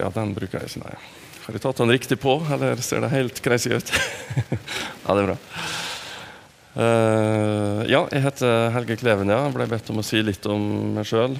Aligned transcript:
Ja, 0.00 0.10
den 0.14 0.34
bruker 0.36 0.60
jeg 0.60 0.70
ikke, 0.72 0.82
nei. 0.86 0.96
Har 1.44 1.56
jeg 1.56 1.62
tatt 1.64 1.80
den 1.82 1.92
riktig 1.92 2.18
på, 2.22 2.36
eller 2.52 2.80
ser 2.84 3.04
det 3.04 3.12
helt 3.12 3.40
crazy 3.44 3.72
ut? 3.74 3.94
ja, 5.04 5.14
det 5.14 5.22
er 5.22 5.30
bra. 5.30 5.38
Uh, 6.70 7.80
ja, 7.90 8.04
jeg 8.12 8.22
heter 8.24 8.70
Helge 8.76 8.96
Kleven, 9.00 9.32
ja. 9.32 9.42
Jeg 9.48 9.56
ble 9.56 9.70
bedt 9.70 9.90
om 9.92 10.00
å 10.00 10.06
si 10.06 10.22
litt 10.24 10.46
om 10.48 10.94
meg 10.96 11.08
sjøl. 11.08 11.34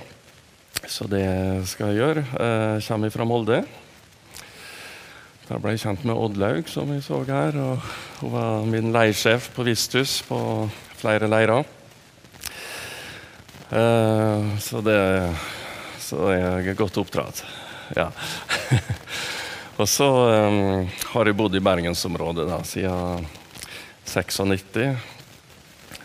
Så 0.91 1.07
det 1.11 1.27
skal 1.71 1.93
jeg 1.93 2.01
gjøre. 2.01 2.25
Jeg 2.33 2.85
kommer 2.89 3.13
fra 3.15 3.27
Molde. 3.29 3.61
Da 5.51 5.59
ble 5.59 5.73
jeg 5.75 5.83
kjent 5.83 6.05
med 6.07 6.15
Oddlaug, 6.15 6.69
som 6.71 6.87
vi 6.93 7.01
så 7.03 7.25
her. 7.27 7.57
og 7.59 7.83
Hun 8.21 8.31
var 8.37 8.67
min 8.71 8.93
leirsjef 8.95 9.49
på 9.57 9.65
Visthus 9.67 10.21
på 10.29 10.39
flere 11.01 11.27
leirer. 11.27 11.67
Eh, 13.71 14.59
så 14.63 14.83
det 14.83 15.01
Så 15.99 16.23
er 16.31 16.39
jeg 16.67 16.77
godt 16.79 16.99
oppdratt. 17.03 17.43
Ja. 17.97 18.11
og 19.81 19.89
så 19.89 20.09
um, 20.09 20.89
har 21.15 21.31
jeg 21.31 21.39
bodd 21.39 21.57
i 21.59 21.63
bergensområdet 21.65 22.47
da, 22.49 22.61
siden 22.67 23.27
96. 24.07 24.85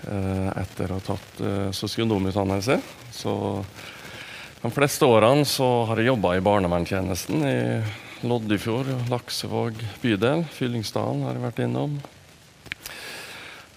Uh, 0.05 0.49
etter 0.61 0.91
å 0.91 0.99
ha 0.99 1.03
tatt 1.05 1.41
uh, 1.41 1.69
sosionomutdannelse. 1.73 2.79
Så 3.15 3.35
de 4.61 4.73
fleste 4.73 5.05
årene 5.09 5.45
så 5.49 5.67
har 5.89 6.01
jeg 6.01 6.11
jobba 6.13 6.35
i 6.37 6.43
barnevernstjenesten 6.45 7.45
i 7.45 7.59
Loddefjord, 8.25 8.89
Laksevåg 9.11 9.81
bydel. 10.01 10.45
Fyllingsdalen 10.55 11.25
har 11.27 11.37
jeg 11.37 11.45
vært 11.45 11.65
innom. 11.67 11.97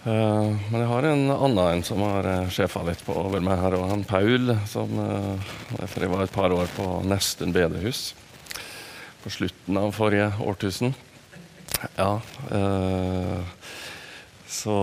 Uh, 0.06 0.54
men 0.70 0.78
jeg 0.78 0.88
har 0.92 1.06
en 1.08 1.24
annen 1.34 1.58
en 1.58 1.80
som 1.82 1.98
har 2.06 2.26
uh, 2.30 2.50
sjefa 2.54 2.84
litt 2.86 3.00
på 3.02 3.16
over 3.18 3.42
meg 3.42 3.58
her, 3.58 3.74
og 3.74 3.88
han 3.90 4.04
Paul, 4.06 4.52
som 4.70 4.92
uh, 4.94 5.50
jeg 5.74 6.10
var 6.12 6.22
et 6.22 6.34
par 6.34 6.54
år 6.54 6.70
på 6.76 6.86
Nesten 7.02 7.50
bedehus 7.52 8.12
på 9.24 9.32
slutten 9.34 9.80
av 9.80 9.90
forrige 9.96 10.30
årtusen. 10.38 10.94
Ja. 11.98 12.20
så 14.46 14.76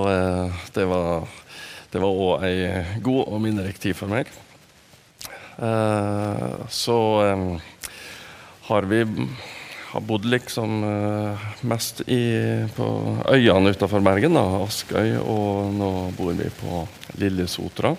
det 0.75 0.85
var 0.88 1.25
det 1.91 2.02
var 2.03 2.19
òg 2.27 2.44
ei 2.45 2.83
god 3.03 3.23
og 3.23 3.41
minnerik 3.44 3.79
tid 3.79 3.95
for 3.95 4.11
meg. 4.11 4.29
så 6.69 7.00
har 8.67 8.88
vi 8.91 9.02
har 9.95 10.03
bodd 10.03 10.25
liksom 10.27 10.83
uh, 10.83 11.43
mest 11.63 12.01
i, 12.11 12.19
på 12.75 12.85
øyene 13.31 13.72
utenfor 13.72 14.03
Bergen. 14.03 14.35
da, 14.35 14.44
Askøy, 14.66 15.13
og 15.23 15.72
nå 15.72 15.91
bor 16.17 16.33
vi 16.35 16.50
på 16.51 16.81
Lillesotra. 17.22 17.94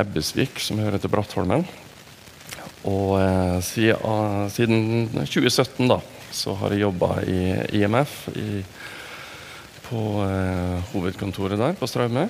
Ebbesvik, 0.00 0.60
som 0.60 0.82
hører 0.84 1.00
til 1.00 1.12
Brattholmen. 1.12 1.64
Og 2.84 3.16
siden, 3.64 3.96
uh, 4.04 4.44
siden, 4.52 5.08
2017 5.24 5.88
da, 5.88 6.02
så 6.36 6.52
har 6.60 6.76
jeg 6.76 6.84
jobba 6.84 7.14
i 7.24 7.40
IMF 7.80 8.28
i, 8.36 8.60
på 9.88 10.04
hovedkontoret 10.92 11.58
der 11.58 11.74
på 11.80 11.88
Straume 11.90 12.28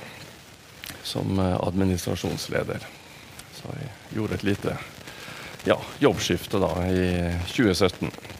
som 1.04 1.37
administrasjonsleder. 1.42 2.87
Så 3.52 3.75
jeg 3.76 3.91
gjorde 4.16 4.38
et 4.38 4.47
lite 4.47 4.78
ja, 5.69 5.76
jobbskifte 6.00 6.62
da 6.62 6.72
i 6.88 7.08
2017. 7.50 8.38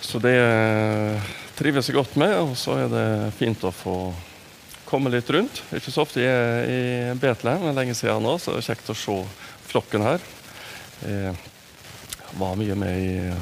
Så 0.00 0.20
det 0.22 0.36
eh, 0.38 1.28
trives 1.58 1.88
jeg 1.90 1.98
godt 1.98 2.16
med, 2.20 2.34
og 2.38 2.56
så 2.58 2.78
er 2.84 2.90
det 2.92 3.06
fint 3.38 3.64
å 3.66 3.74
få 3.74 3.98
komme 4.88 5.10
litt 5.12 5.28
rundt. 5.34 5.62
Ikke 5.76 5.92
så 5.92 6.04
ofte 6.06 6.22
jeg 6.22 6.32
er 6.32 6.70
i 6.70 7.18
Betlehem, 7.20 7.66
men 7.66 7.76
lenge 7.76 7.96
siden 7.98 8.24
nå, 8.24 8.38
så 8.40 8.54
det 8.54 8.62
er 8.62 8.70
kjekt 8.70 8.92
å 8.92 8.96
se 8.96 9.16
flokken 9.68 10.06
her. 10.06 10.24
Jeg 11.02 11.34
var 12.40 12.56
mye 12.60 12.76
med 12.78 13.00
i, 13.02 13.34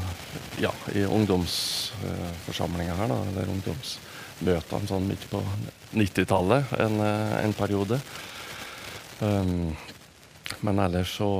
ja, 0.62 0.72
i 0.94 1.04
ungdomsforsamlinga 1.04 2.96
her, 2.98 3.10
da, 3.12 3.18
eller 3.30 3.52
ungdomsmøtene 3.54 4.90
sånn 4.90 5.08
midt 5.08 5.26
på 5.30 5.42
90-tallet 5.96 6.72
en, 6.82 7.00
eh, 7.00 7.34
en, 7.44 7.54
periode. 7.56 8.00
Um, 9.20 9.76
men 10.60 10.78
ellers 10.78 11.16
så 11.16 11.30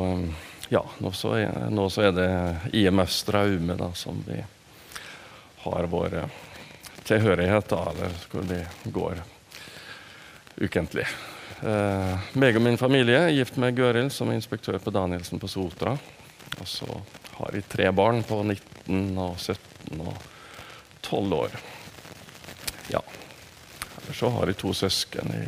Ja, 0.69 0.81
nå 0.98 1.12
så 1.15 1.37
er, 1.38 1.69
nå 1.71 1.84
så 1.94 2.09
er 2.09 2.15
det 2.16 2.31
IMF 2.75 3.12
Straume 3.15 3.77
da, 3.78 3.93
som 3.94 4.19
vi 4.27 4.41
har 5.66 5.88
vår 5.91 6.21
tilhørighet, 7.06 7.69
da, 7.71 7.82
eller 7.93 8.21
hvor 8.32 8.47
vi 8.49 8.60
går 8.94 9.22
ukentlig. 10.56 11.06
Eh, 11.62 12.27
meg 12.37 12.56
og 12.59 12.65
min 12.65 12.78
familie 12.81 13.27
er 13.28 13.34
gift 13.37 13.59
med 13.60 13.77
Gøril, 13.77 14.10
som 14.12 14.31
er 14.31 14.38
inspektør 14.41 14.78
på 14.82 14.93
Danielsen 14.94 15.41
på 15.41 15.50
Sotra. 15.50 15.94
Og 16.56 16.69
så 16.69 16.88
har 17.37 17.53
vi 17.53 17.65
tre 17.69 17.91
barn 17.93 18.22
på 18.27 18.43
19 18.43 19.16
og 19.21 19.38
17 19.38 20.00
og 20.00 20.15
12 21.03 21.37
år. 21.37 21.56
Ja. 22.93 23.03
Eller 24.00 24.16
så 24.16 24.31
har 24.34 24.47
vi 24.47 24.59
to 24.59 24.72
søsken 24.77 25.33
i 25.37 25.47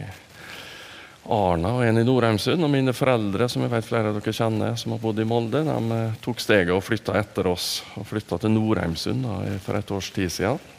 Arna 1.29 1.75
og 1.77 1.85
en 1.85 2.01
i 2.01 2.05
Nordheimsund. 2.07 2.65
Og 2.65 2.73
mine 2.73 2.95
foreldre, 2.97 3.49
som 3.53 3.65
jeg 3.65 3.73
vet 3.73 3.87
flere 3.87 4.13
av 4.13 4.19
dere 4.19 4.35
kjenner, 4.35 4.75
som 4.81 4.95
har 4.95 5.03
bodd 5.03 5.21
i 5.21 5.29
Molde, 5.29 5.63
de 5.67 5.99
eh, 5.99 6.19
tok 6.25 6.41
steget 6.43 6.75
og 6.75 6.85
flytta 6.87 7.19
etter 7.21 7.51
oss. 7.51 7.69
Og 8.01 8.09
flytta 8.09 8.41
til 8.41 8.55
Nordheimsund 8.55 9.27
da, 9.27 9.39
for 9.65 9.79
et 9.79 9.95
års 9.95 10.11
tid 10.17 10.33
siden. 10.33 10.75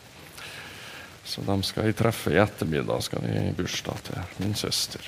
Så 1.29 1.45
de 1.45 1.57
skal 1.61 1.85
jeg 1.85 1.97
treffe 1.99 2.33
i 2.33 2.41
ettermiddag. 2.41 3.03
skal 3.05 3.21
vi 3.21 3.35
i 3.37 3.53
bursdag 3.53 4.05
til 4.07 4.23
min 4.41 4.55
søster. 4.57 5.05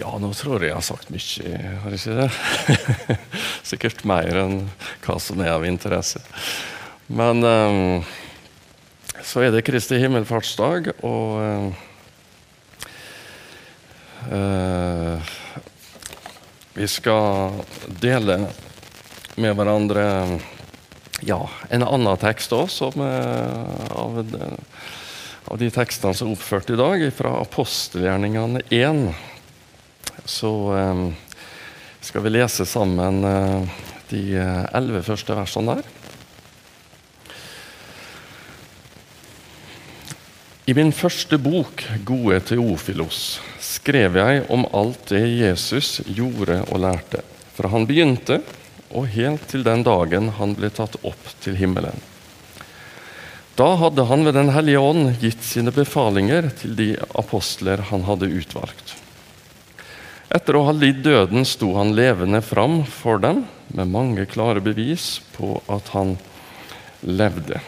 Ja, 0.00 0.12
nå 0.20 0.30
tror 0.36 0.60
jeg 0.60 0.70
jeg 0.70 0.76
har 0.76 0.84
sagt 0.84 1.10
mye, 1.12 1.58
har 1.82 1.92
jeg 1.92 2.00
ikke 2.00 2.18
det? 2.20 3.16
Sikkert 3.70 4.04
mer 4.08 4.38
enn 4.44 4.56
hva 5.04 5.16
som 5.20 5.40
er 5.44 5.52
av 5.52 5.66
interesse. 5.68 6.22
Men 7.08 7.44
um, 7.44 8.04
så 9.24 9.44
er 9.44 9.52
det 9.52 9.64
Kristi 9.66 9.98
himmelfartsdag, 10.00 10.92
og 11.04 11.40
um, 11.40 11.72
Eh, 14.28 15.20
vi 16.72 16.88
skal 16.88 17.52
dele 18.00 18.36
med 19.40 19.54
hverandre 19.56 20.04
ja, 21.24 21.40
en 21.68 21.84
annen 21.84 22.20
tekst 22.20 22.52
også, 22.52 22.90
av, 23.00 24.18
av, 25.44 25.56
de 25.60 25.70
tekstene 25.72 26.16
som 26.16 26.28
er 26.28 26.36
oppført 26.36 26.72
i 26.72 26.78
dag, 26.80 27.04
fra 27.16 27.32
apostelgjerningene 27.40 28.62
1. 28.68 29.02
Så 30.28 30.52
eh, 30.76 31.04
skal 32.04 32.26
vi 32.26 32.34
lese 32.34 32.68
sammen 32.68 33.24
eh, 33.24 33.80
de 34.12 34.24
elleve 34.36 35.04
første 35.06 35.36
versene 35.38 35.80
der. 35.80 35.96
I 40.68 40.74
min 40.76 40.92
første 40.94 41.38
bok, 41.40 41.82
'Gode 42.04 42.40
Teofilos', 42.46 43.40
skrev 43.70 44.18
jeg 44.18 44.44
om 44.50 44.66
alt 44.74 45.12
det 45.12 45.22
Jesus 45.28 46.00
gjorde 46.06 46.62
og 46.68 46.82
lærte, 46.82 47.22
fra 47.54 47.70
han 47.70 47.86
begynte 47.86 48.40
og 48.90 49.06
helt 49.14 49.46
til 49.50 49.62
den 49.66 49.84
dagen 49.86 50.32
han 50.40 50.56
ble 50.58 50.72
tatt 50.74 50.96
opp 51.06 51.34
til 51.44 51.58
himmelen. 51.60 52.00
Da 53.54 53.74
hadde 53.76 54.06
han 54.08 54.24
ved 54.24 54.34
Den 54.38 54.50
hellige 54.54 54.80
ånd 54.80 55.20
gitt 55.20 55.42
sine 55.44 55.72
befalinger 55.74 56.48
til 56.62 56.74
de 56.78 56.88
apostler 57.18 57.82
han 57.90 58.06
hadde 58.08 58.30
utvalgt. 58.32 58.94
Etter 60.30 60.56
å 60.56 60.64
ha 60.68 60.72
lidd 60.74 61.02
døden 61.04 61.44
sto 61.46 61.74
han 61.76 61.92
levende 61.94 62.40
fram 62.46 62.80
for 62.86 63.20
dem 63.22 63.44
med 63.74 63.90
mange 63.90 64.26
klare 64.30 64.62
bevis 64.62 65.18
på 65.34 65.58
at 65.68 65.90
han 65.94 66.16
levde. 67.02 67.60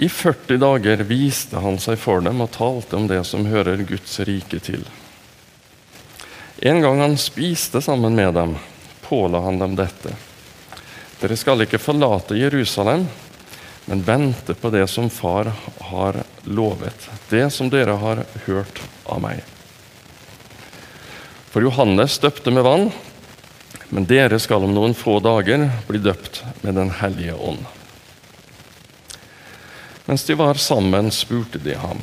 I 0.00 0.08
40 0.08 0.56
dager 0.56 1.02
viste 1.04 1.60
han 1.60 1.76
seg 1.76 1.98
for 2.00 2.22
dem 2.24 2.38
og 2.40 2.54
talte 2.54 2.96
om 2.96 3.04
det 3.04 3.20
som 3.28 3.44
hører 3.44 3.82
Guds 3.84 4.14
rike 4.24 4.56
til. 4.64 4.86
En 6.64 6.80
gang 6.80 7.02
han 7.02 7.16
spiste 7.20 7.82
sammen 7.84 8.16
med 8.16 8.32
dem, 8.32 8.54
påla 9.04 9.42
han 9.44 9.60
dem 9.60 9.74
dette. 9.76 10.14
Dere 11.20 11.36
skal 11.36 11.66
ikke 11.66 11.82
forlate 11.82 12.38
Jerusalem, 12.40 13.04
men 13.92 14.04
vente 14.06 14.56
på 14.56 14.70
det 14.72 14.86
som 14.88 15.10
Far 15.12 15.52
har 15.90 16.22
lovet, 16.48 17.10
det 17.28 17.50
som 17.52 17.68
dere 17.68 17.98
har 18.00 18.22
hørt 18.46 18.80
av 19.04 19.20
meg. 19.20 19.44
For 21.52 21.60
Johannes 21.60 22.16
døpte 22.24 22.56
med 22.56 22.64
vann, 22.64 22.88
Men 23.90 24.04
dere 24.06 24.38
skal 24.38 24.62
om 24.62 24.70
noen 24.70 24.92
få 24.94 25.16
dager 25.18 25.64
bli 25.88 25.98
døpt 25.98 26.44
med 26.62 26.76
Den 26.78 26.92
hellige 26.94 27.34
ånd. 27.34 27.66
Mens 30.10 30.24
de 30.24 30.34
var 30.34 30.54
sammen, 30.54 31.10
spurte 31.10 31.58
de 31.58 31.76
ham, 31.78 32.00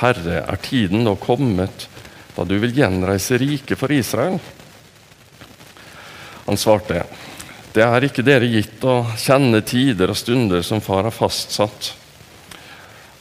Herre, 0.00 0.38
er 0.48 0.60
tiden 0.64 1.02
nå 1.04 1.12
kommet 1.20 1.84
da 2.32 2.46
du 2.48 2.54
vil 2.62 2.72
gjenreise 2.72 3.36
riket 3.36 3.76
for 3.76 3.92
Israel? 3.92 4.38
Han 6.46 6.56
svarte, 6.56 7.02
det 7.76 7.84
er 7.84 8.08
ikke 8.08 8.24
dere 8.24 8.48
gitt 8.48 8.80
å 8.88 8.96
kjenne 9.20 9.60
tider 9.60 10.08
og 10.08 10.16
stunder 10.22 10.64
som 10.64 10.80
far 10.80 11.04
har 11.04 11.12
fastsatt 11.12 11.92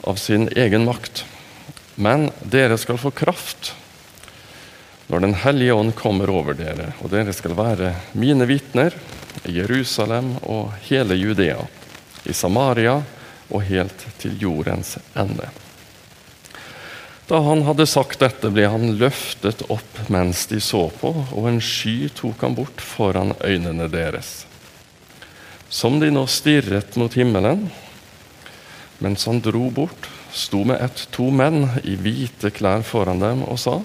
av 0.07 0.15
sin 0.15 0.47
egen 0.55 0.87
makt, 0.87 1.25
men 1.99 2.29
dere 2.47 2.79
skal 2.79 2.95
få 2.95 3.11
kraft 3.11 3.75
når 5.11 5.27
Den 5.27 5.39
hellige 5.43 5.75
ånd 5.75 5.99
kommer 5.99 6.31
over 6.31 6.55
dere, 6.55 6.93
og 7.03 7.11
dere 7.11 7.35
skal 7.35 7.59
være 7.59 7.97
mine 8.15 8.47
vitner 8.47 8.95
i 9.43 9.59
Jerusalem 9.59 10.37
og 10.47 10.77
hele 10.87 11.19
Judea, 11.19 11.65
i 12.23 12.31
Samaria 12.31 13.01
og 13.51 13.67
helt 13.67 14.07
til 14.21 14.37
jordens 14.41 14.97
ende. 15.13 15.49
Da 17.31 17.39
han 17.45 17.61
hadde 17.63 17.87
sagt 17.87 18.19
dette, 18.19 18.49
ble 18.51 18.65
han 18.67 18.97
løftet 18.99 19.61
opp 19.71 20.01
mens 20.11 20.43
de 20.51 20.59
så 20.59 20.89
på, 20.99 21.13
og 21.31 21.45
en 21.47 21.61
sky 21.63 22.09
tok 22.11 22.41
han 22.43 22.57
bort 22.57 22.83
foran 22.83 23.31
øynene 23.39 23.87
deres. 23.91 24.41
Som 25.71 26.01
de 26.01 26.09
nå 26.11 26.25
stirret 26.27 26.97
mot 26.99 27.13
himmelen, 27.15 27.69
mens 28.99 29.23
han 29.29 29.39
dro 29.39 29.69
bort, 29.71 30.09
sto 30.35 30.65
med 30.67 30.83
ett 30.83 31.05
to 31.15 31.29
menn 31.31 31.69
i 31.87 31.95
hvite 31.95 32.51
klær 32.51 32.83
foran 32.83 33.23
dem 33.23 33.45
og 33.47 33.59
sa:" 33.59 33.79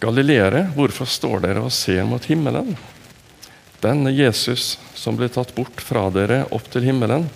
Galileere, 0.00 0.66
hvorfor 0.76 1.08
står 1.08 1.42
dere 1.44 1.64
og 1.64 1.72
ser 1.72 2.04
mot 2.08 2.24
himmelen? 2.24 2.76
Denne 3.80 4.12
Jesus 4.12 4.78
som 4.96 5.16
ble 5.16 5.28
tatt 5.32 5.54
bort 5.56 5.80
fra 5.80 6.06
dere 6.12 6.42
opp 6.52 6.68
til 6.72 6.84
himmelen, 6.88 7.26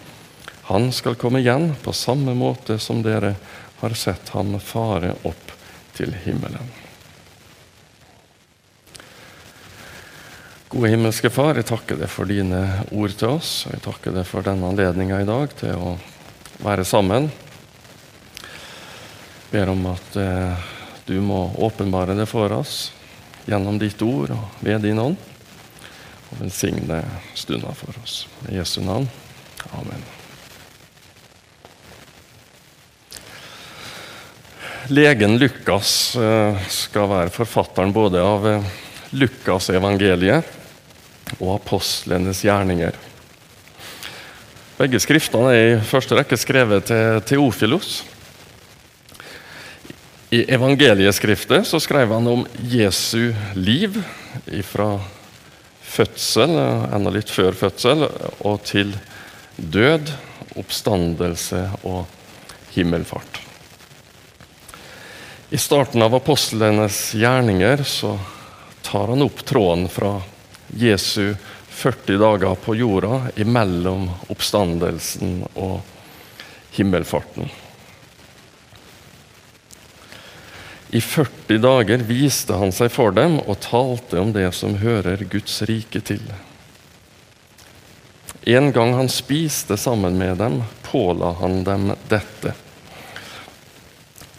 han 0.64 0.92
skal 0.92 1.18
komme 1.20 1.42
igjen 1.42 1.74
på 1.82 1.92
samme 1.92 2.32
måte 2.34 2.78
som 2.80 3.02
dere 3.04 3.34
har 3.80 3.94
sett 3.98 4.30
ham 4.32 4.56
fare 4.60 5.12
opp 5.28 5.52
til 5.96 6.14
himmelen. 6.24 6.70
Gode 10.74 10.90
himmelske 10.90 11.30
Far, 11.30 11.54
jeg 11.54 11.68
takker 11.68 12.00
deg 12.00 12.10
for 12.10 12.26
dine 12.26 12.62
ord 12.96 13.12
til 13.14 13.36
oss. 13.36 13.50
og 13.66 13.76
Jeg 13.76 13.84
takker 13.84 14.16
deg 14.16 14.24
for 14.26 14.42
denne 14.42 14.72
anledninga 14.72 15.20
i 15.22 15.28
dag 15.28 15.52
til 15.60 15.76
å 15.76 15.92
være 16.64 16.86
sammen. 16.88 17.28
Jeg 18.40 19.52
ber 19.52 19.70
om 19.70 19.86
at 19.92 20.18
eh, 20.18 20.66
du 21.06 21.20
må 21.22 21.44
åpenbare 21.62 22.16
det 22.18 22.26
for 22.26 22.50
oss 22.56 22.88
gjennom 23.46 23.78
ditt 23.78 24.02
ord 24.02 24.32
og 24.34 24.66
ved 24.66 24.82
din 24.88 24.98
ånd. 24.98 25.20
Og 26.32 26.42
velsigne 26.42 27.04
stunda 27.38 27.70
for 27.78 27.94
oss. 28.02 28.24
I 28.48 28.58
Jesu 28.58 28.80
navn. 28.82 29.06
Amen. 29.76 30.13
Legen 34.92 35.38
Lukas 35.40 36.16
eh, 36.16 36.66
skal 36.68 37.08
være 37.08 37.32
forfatteren 37.32 37.92
både 37.94 38.20
av 38.20 38.44
Lukasevangeliet 38.44 38.82
Lukas 39.14 39.70
evangeliet 39.70 41.38
og 41.38 41.54
apostlenes 41.54 42.42
gjerninger. 42.44 42.96
Begge 44.74 44.98
skriftene 45.02 45.52
er 45.54 45.68
i 45.76 45.84
første 45.86 46.18
rekke 46.18 46.38
skrevet 46.38 46.88
til 46.90 47.20
Teofilos. 47.30 48.02
I 50.34 50.42
evangelieskriftet 50.56 51.68
så 51.68 51.78
skrev 51.82 52.10
han 52.10 52.26
om 52.26 52.42
Jesu 52.66 53.30
liv 53.54 54.00
fra 54.66 54.96
fødsel, 55.94 56.56
enda 56.90 57.14
litt 57.14 57.30
før 57.30 57.54
fødsel, 57.54 58.08
og 58.42 58.66
til 58.66 58.90
død, 59.56 60.10
oppstandelse 60.58 61.68
og 61.86 62.02
himmelfart. 62.74 63.43
I 65.50 65.58
starten 65.58 66.02
av 66.02 66.14
apostlenes 66.14 67.14
gjerninger 67.14 67.82
så 67.82 68.18
tar 68.82 69.08
han 69.08 69.22
opp 69.22 69.44
tråden 69.44 69.88
fra 69.88 70.22
Jesu 70.68 71.34
40 71.68 72.18
dager 72.18 72.54
på 72.54 72.76
jorda 72.76 73.20
imellom 73.36 74.10
oppstandelsen 74.28 75.42
og 75.54 75.80
himmelfarten. 76.70 77.50
I 80.94 81.00
40 81.00 81.58
dager 81.58 82.04
viste 82.06 82.54
han 82.54 82.72
seg 82.72 82.92
for 82.94 83.12
dem 83.12 83.40
og 83.42 83.58
talte 83.64 84.20
om 84.22 84.32
det 84.32 84.46
som 84.54 84.76
hører 84.78 85.26
Guds 85.26 85.60
rike 85.66 86.00
til. 86.00 86.22
En 88.46 88.70
gang 88.72 88.94
han 88.94 89.10
spiste 89.10 89.76
sammen 89.76 90.18
med 90.20 90.38
dem, 90.38 90.62
påla 90.86 91.32
han 91.40 91.64
dem 91.66 91.90
dette. 92.08 92.54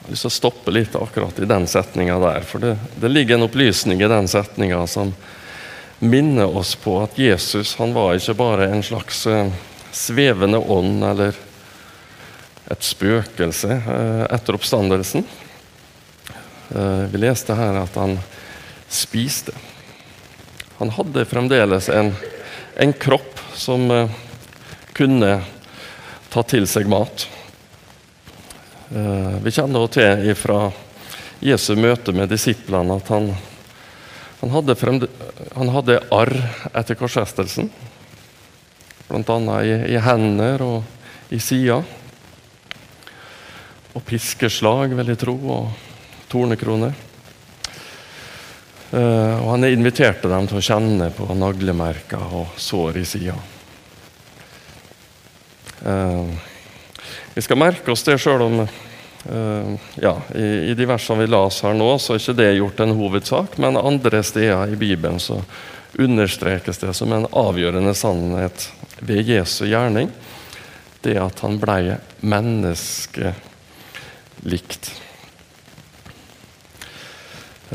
Jeg 0.05 0.11
har 0.11 0.13
lyst 0.13 0.21
til 0.21 0.29
å 0.29 0.35
stoppe 0.35 0.71
litt 0.71 0.95
akkurat 0.99 1.39
i 1.41 1.47
den 1.49 1.63
setninga 1.65 2.19
der. 2.21 2.43
For 2.45 2.61
det, 2.61 2.75
det, 3.01 3.09
ligger 3.09 3.39
en 3.39 3.47
opplysning 3.47 4.03
i 4.05 4.09
den 4.11 4.27
setninga 4.29 4.83
som 4.85 5.15
minner 5.97 6.45
oss 6.45 6.75
på 6.77 6.99
at 7.01 7.17
Jesus 7.17 7.71
han 7.79 7.95
var 7.95 8.13
ikke 8.13 8.35
bare 8.37 8.67
en 8.69 8.85
slags 8.85 9.23
uh, 9.25 9.49
svevende 9.89 10.59
ånd 10.61 11.01
eller 11.09 11.33
et 12.69 12.85
spøkelse 12.85 13.79
uh, 13.81 14.27
etter 14.29 14.59
oppstandelsen. 14.59 15.25
Uh, 16.69 17.09
vi 17.09 17.25
leste 17.25 17.57
her 17.57 17.81
at 17.81 17.97
han 17.97 18.19
spiste. 18.85 19.57
Han 20.77 20.93
hadde 20.93 21.25
fremdeles 21.33 21.89
en, 21.89 22.13
en 22.77 22.93
kropp 22.93 23.41
som 23.57 23.89
kunne 24.93 25.39
ta 26.29 26.45
til 26.45 26.69
seg 26.69 26.93
mat. 26.93 27.25
Eh, 28.93 29.37
vi 29.41 29.49
kjenner 29.49 29.87
til 29.89 30.27
fra 30.37 30.67
Jesu 31.41 31.73
møte 31.79 32.13
med 32.13 32.29
disiplene 32.29 32.99
at 32.99 33.09
han, 33.09 33.31
han, 34.41 34.51
hadde, 34.53 34.75
fremde, 34.77 35.09
han 35.55 35.71
hadde 35.73 36.03
arr 36.13 36.35
etter 36.69 36.99
korsfestelsen. 36.99 37.71
Bl.a. 39.09 39.57
I, 39.65 39.73
i 39.95 39.97
hender 40.01 40.61
og 40.65 41.33
i 41.33 41.41
sida. 41.41 41.79
Og 43.95 44.05
piskeslag, 44.05 44.93
vil 44.93 45.13
jeg 45.13 45.21
tro, 45.21 45.35
og 45.55 46.29
tornekroner. 46.29 46.93
Uh, 48.95 49.41
og 49.41 49.47
han 49.55 49.65
inviterte 49.67 50.29
dem 50.29 50.45
til 50.47 50.59
å 50.59 50.63
kjenne 50.63 51.07
på 51.15 51.25
naglemerker 51.35 52.35
og 52.37 52.59
sår 52.61 52.99
i 53.01 53.05
sida. 53.07 53.37
Vi 57.35 57.41
skal 57.43 57.57
merke 57.59 57.91
oss 57.91 58.05
det 58.07 58.15
sjøl 58.23 58.45
om 58.45 58.61
uh, 58.63 59.71
ja, 59.99 60.13
i, 60.31 60.71
i, 60.71 60.73
de 60.77 60.85
versene 60.87 61.25
vi 61.25 61.27
las 61.27 61.57
her 61.65 61.73
nå, 61.75 61.99
så 61.99 62.13
er 62.15 62.21
ikke 62.21 62.39
det 62.39 62.53
gjort 62.55 62.79
en 62.79 62.95
hovedsak, 62.95 63.57
men 63.59 63.75
andre 63.75 64.23
steder 64.23 64.71
i 64.71 64.79
Bibelen 64.79 65.19
så 65.19 65.43
understrekes 65.99 66.79
det 66.79 66.93
som 66.95 67.11
en 67.11 67.27
avgjørende 67.35 67.91
sannhet 67.91 68.71
ved 69.03 69.27
Jesu 69.27 69.65
gjerning, 69.67 70.07
det 71.03 71.19
at 71.19 71.39
han 71.43 71.59
blei 71.59 71.99
menneskelikt. 72.23 73.35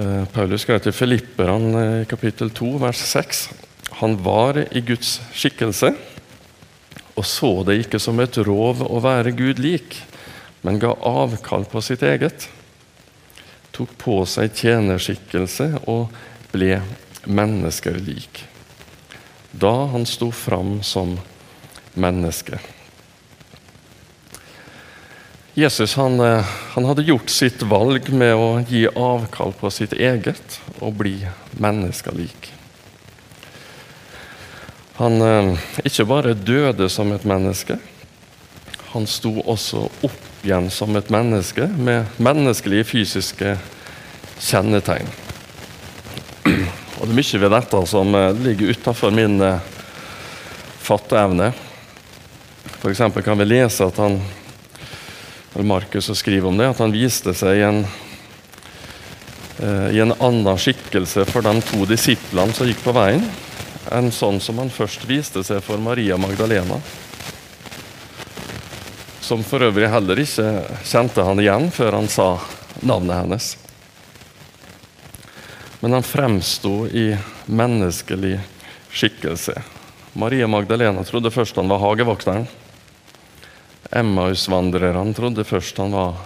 Uh, 0.01 0.25
Paulus 0.33 0.65
skrev 0.65 0.81
til 0.87 0.97
Filipperne 0.97 2.01
i 2.01 2.09
kapittel 2.09 2.49
2, 2.49 2.81
vers 2.81 3.05
6. 3.13 3.53
Han 4.01 4.17
var 4.25 4.57
i 4.73 4.81
Guds 4.89 5.21
skikkelse 5.37 5.93
og 7.19 7.27
så 7.27 7.53
det 7.67 7.81
ikke 7.83 8.01
som 8.03 8.21
et 8.23 8.39
rov 8.47 8.83
å 8.87 9.01
være 9.03 9.35
Gud 9.37 9.61
lik, 9.63 9.99
men 10.63 10.81
ga 10.81 10.93
avkall 10.95 11.67
på 11.69 11.83
sitt 11.85 12.03
eget. 12.07 12.49
Tok 13.75 13.95
på 14.01 14.21
seg 14.29 14.53
tjenerskikkelse 14.57 15.87
og 15.89 16.11
ble 16.53 16.81
mennesker 17.27 17.97
lik. 18.01 18.45
Da 19.51 19.73
han 19.93 20.07
sto 20.07 20.31
fram 20.35 20.79
som 20.87 21.17
menneske. 21.95 22.61
Jesus 25.55 25.97
han, 25.99 26.21
eh, 26.21 26.47
han, 26.75 26.85
hadde 26.85 27.03
gjort 27.03 27.31
sitt 27.31 27.63
valg 27.63 28.07
med 28.15 28.37
å 28.39 28.63
gi 28.69 28.87
avkall 28.87 29.53
på 29.59 29.71
sitt 29.75 29.93
eget 29.93 30.61
og 30.79 30.95
bli 31.03 31.17
menneskelik. 31.59 32.53
Han 35.01 35.23
eh, 35.25 35.55
ikke 35.89 36.05
bare 36.05 36.35
døde 36.37 36.85
som 36.93 37.09
et 37.15 37.25
menneske, 37.25 37.79
han 38.91 39.07
sto 39.09 39.31
også 39.49 39.87
opp 40.05 40.45
igjen 40.45 40.67
som 40.73 40.93
et 40.99 41.09
menneske 41.13 41.65
med 41.73 42.21
menneskelige 42.21 42.85
fysiske 42.91 43.55
kjennetegn. 44.45 45.09
Og 46.45 47.07
Det 47.07 47.09
er 47.09 47.17
mye 47.17 47.43
ved 47.47 47.55
dette 47.57 47.83
som 47.89 48.13
eh, 48.19 48.45
ligger 48.45 48.77
utenfor 48.77 49.17
min 49.17 49.41
eh, 49.41 49.65
fatteevne. 50.85 51.49
F.eks. 52.83 53.05
kan 53.25 53.41
vi 53.41 53.49
lese 53.49 53.89
at 53.89 54.05
han 54.05 54.21
eller 55.55 55.67
Markus 55.67 56.13
skriver 56.13 56.49
om 56.49 56.61
det, 56.61 56.69
at 56.75 56.79
han 56.79 56.93
viste 56.93 57.33
seg 57.35 57.57
i 57.59 57.67
en 57.67 57.85
i 59.61 59.99
en 60.01 60.15
annen 60.15 60.57
skikkelse 60.57 61.27
for 61.29 61.45
de 61.45 61.61
to 61.69 61.83
disiplene 61.85 62.55
som 62.57 62.65
gikk 62.65 62.79
på 62.81 62.95
veien, 62.97 63.27
enn 63.89 64.11
sånn 64.13 64.41
som 64.41 64.59
han 64.61 64.71
først 64.73 65.07
viste 65.09 65.45
seg 65.47 65.63
for 65.65 65.81
Maria 65.81 66.19
Magdalena. 66.21 66.77
Som 69.25 69.45
for 69.47 69.63
øvrig 69.65 69.89
heller 69.89 70.21
ikke 70.21 70.47
kjente 70.85 71.25
han 71.25 71.41
igjen 71.41 71.71
før 71.73 72.01
han 72.01 72.09
sa 72.11 72.31
navnet 72.85 73.23
hennes. 73.23 73.51
Men 75.81 75.97
han 75.97 76.05
fremsto 76.05 76.85
i 76.87 77.15
menneskelig 77.49 78.37
skikkelse. 78.93 79.55
Maria 80.13 80.49
Magdalena 80.51 81.05
trodde 81.05 81.31
først 81.31 81.57
han 81.57 81.71
var 81.71 81.81
hagevokteren. 81.81 82.49
Emmausvandrerne 83.91 85.15
trodde 85.15 85.47
først 85.47 85.79
han 85.79 85.95
var 85.95 86.19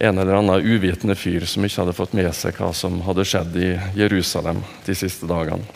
en 0.00 0.18
eller 0.18 0.34
annen 0.34 0.64
uvitende 0.64 1.14
fyr 1.14 1.44
som 1.44 1.64
ikke 1.64 1.82
hadde 1.82 1.96
fått 1.96 2.16
med 2.16 2.32
seg 2.36 2.56
hva 2.56 2.72
som 2.76 3.02
hadde 3.04 3.26
skjedd 3.28 3.56
i 3.60 3.70
Jerusalem 4.00 4.62
de 4.86 4.96
siste 4.96 5.28
dagene. 5.28 5.66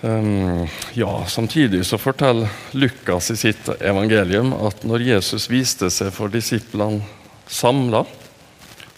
Um, 0.00 0.66
ja, 0.94 1.24
Samtidig 1.26 1.86
så 1.86 1.98
forteller 1.98 2.48
Lukas 2.70 3.30
i 3.30 3.36
sitt 3.36 3.68
evangelium 3.80 4.52
at 4.54 4.84
når 4.86 5.02
Jesus 5.02 5.48
viste 5.50 5.88
seg 5.90 6.12
for 6.14 6.30
disiplene 6.30 7.02
samla, 7.50 8.04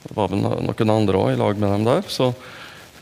det 0.02 0.12
var 0.16 0.28
vel 0.28 0.42
noen 0.45 0.92
andre 0.92 1.23
òg 1.23 1.33
i 1.33 1.38
lag 1.40 1.57
med 1.57 1.73
dem 1.73 1.87
der, 1.88 2.04
så 2.04 2.35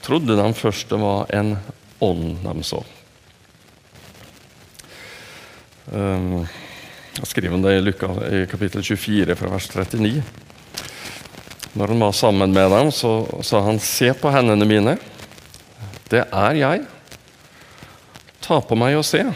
trodde 0.05 0.37
de 0.39 0.47
først 0.55 0.93
det 0.93 1.01
var 1.03 1.27
en 1.35 1.57
ånd 1.99 2.39
de 2.45 2.63
så. 2.67 2.85
Um, 5.91 6.45
jeg 7.19 7.31
skriver 7.33 7.65
det 7.65 7.73
i, 7.75 7.81
Luka, 7.83 8.13
i 8.31 8.45
kapittel 8.47 8.85
24, 8.87 9.35
fra 9.41 9.51
vers 9.51 9.67
39. 9.75 10.23
Når 11.75 11.95
han 11.95 12.05
var 12.07 12.15
sammen 12.15 12.55
med 12.55 12.71
dem, 12.71 12.93
så 12.95 13.43
sa 13.43 13.65
han, 13.67 13.81
'Se 13.83 14.13
på 14.15 14.31
hendene 14.31 14.65
mine. 14.65 14.95
Det 16.09 16.23
er 16.31 16.55
jeg. 16.55 16.87
Ta 18.49 18.63
på 18.65 18.77
meg 18.81 18.97
og 18.97 19.05
se.' 19.05 19.27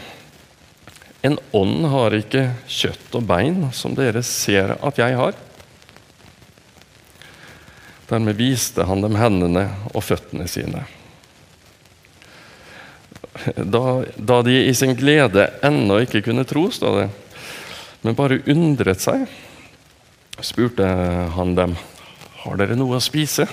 En 1.23 1.37
ånd 1.55 1.85
har 1.87 2.15
ikke 2.17 2.49
kjøtt 2.67 3.13
og 3.15 3.23
bein, 3.29 3.69
som 3.71 3.93
dere 3.95 4.19
ser 4.27 4.73
at 4.75 4.97
jeg 4.99 5.15
har. 5.15 5.37
Dermed 8.09 8.35
viste 8.35 8.83
han 8.83 9.05
dem 9.05 9.15
hendene 9.15 9.69
og 9.93 10.03
føttene 10.03 10.49
sine. 10.51 10.83
Da, 13.55 14.03
da 14.17 14.41
de 14.43 14.57
i 14.67 14.73
sin 14.75 14.97
glede 14.99 15.47
ennå 15.63 16.01
ikke 16.03 16.25
kunne 16.27 16.43
tro, 16.43 16.65
står 16.73 16.99
det, 16.99 17.07
men 18.03 18.19
bare 18.19 18.43
undret 18.51 18.99
seg, 19.01 19.23
spurte 20.43 20.85
han 21.37 21.55
dem 21.55 21.77
har 22.43 22.59
dere 22.59 22.75
noe 22.75 22.99
å 22.99 23.03
spise. 23.03 23.47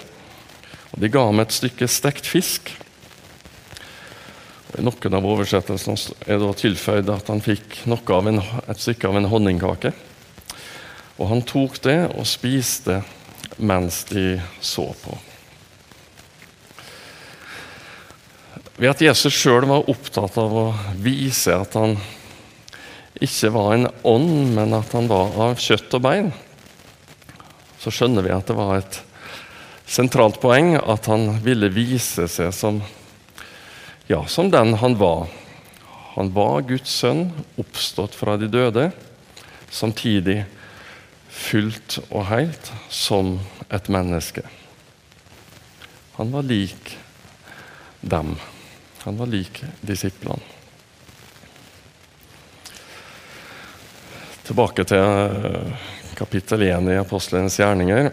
Og 0.91 0.99
De 1.01 1.11
ga 1.13 1.23
ham 1.29 1.41
et 1.43 1.55
stykke 1.55 1.87
stekt 1.87 2.27
fisk. 2.27 2.73
Noen 4.81 5.17
av 5.17 5.27
oversettelsene 5.29 6.15
er 6.25 6.39
da 6.41 6.51
tilføyd 6.57 7.11
at 7.13 7.29
han 7.29 7.43
fikk 7.45 7.83
en, 7.87 8.41
et 8.41 8.81
stykke 8.81 9.09
av 9.09 9.19
en 9.19 9.29
honningkake. 9.29 9.93
Og 11.21 11.29
han 11.29 11.43
tok 11.45 11.81
det 11.85 11.99
og 12.15 12.29
spiste 12.29 13.03
mens 13.61 14.05
de 14.09 14.41
så 14.65 14.87
på. 15.03 15.19
Ved 18.81 18.95
at 18.95 19.03
Jesus 19.05 19.37
sjøl 19.37 19.67
var 19.69 19.91
opptatt 19.93 20.39
av 20.41 20.55
å 20.57 20.67
vise 20.97 21.53
at 21.53 21.77
han 21.77 21.99
ikke 23.21 23.51
var 23.53 23.75
en 23.75 23.91
ånd, 24.09 24.55
men 24.57 24.73
at 24.73 24.95
han 24.97 25.11
var 25.11 25.35
av 25.45 25.61
kjøtt 25.61 25.99
og 25.99 26.05
bein, 26.07 26.31
så 27.81 27.93
skjønner 27.93 28.25
vi 28.25 28.33
at 28.33 28.49
det 28.49 28.57
var 28.57 28.79
et 28.79 29.03
sentralt 29.91 30.41
poeng 30.41 30.77
at 30.79 31.11
han 31.11 31.43
ville 31.45 31.69
vise 31.75 32.25
seg 32.31 32.55
som, 32.57 32.81
ja, 34.11 34.27
som 34.27 34.51
den 34.51 34.75
han 34.75 34.97
var. 34.99 35.29
Han 36.15 36.33
var 36.33 36.65
Guds 36.67 36.91
sønn, 36.91 37.29
oppstått 37.55 38.17
fra 38.19 38.35
de 38.37 38.49
døde, 38.51 38.89
samtidig 39.71 40.41
fullt 41.31 42.01
og 42.09 42.25
helt 42.27 42.73
som 42.91 43.37
et 43.71 43.87
menneske. 43.87 44.43
Han 46.19 46.35
var 46.35 46.43
lik 46.43 46.97
dem. 48.01 48.35
Han 49.05 49.21
var 49.21 49.31
lik 49.31 49.63
disiplene. 49.87 50.43
Tilbake 54.51 54.89
til 54.91 55.07
eh, 55.07 55.87
kapittel 56.19 56.67
1 56.67 56.91
i 56.91 56.99
apostlenes 56.99 57.63
gjerninger. 57.63 58.11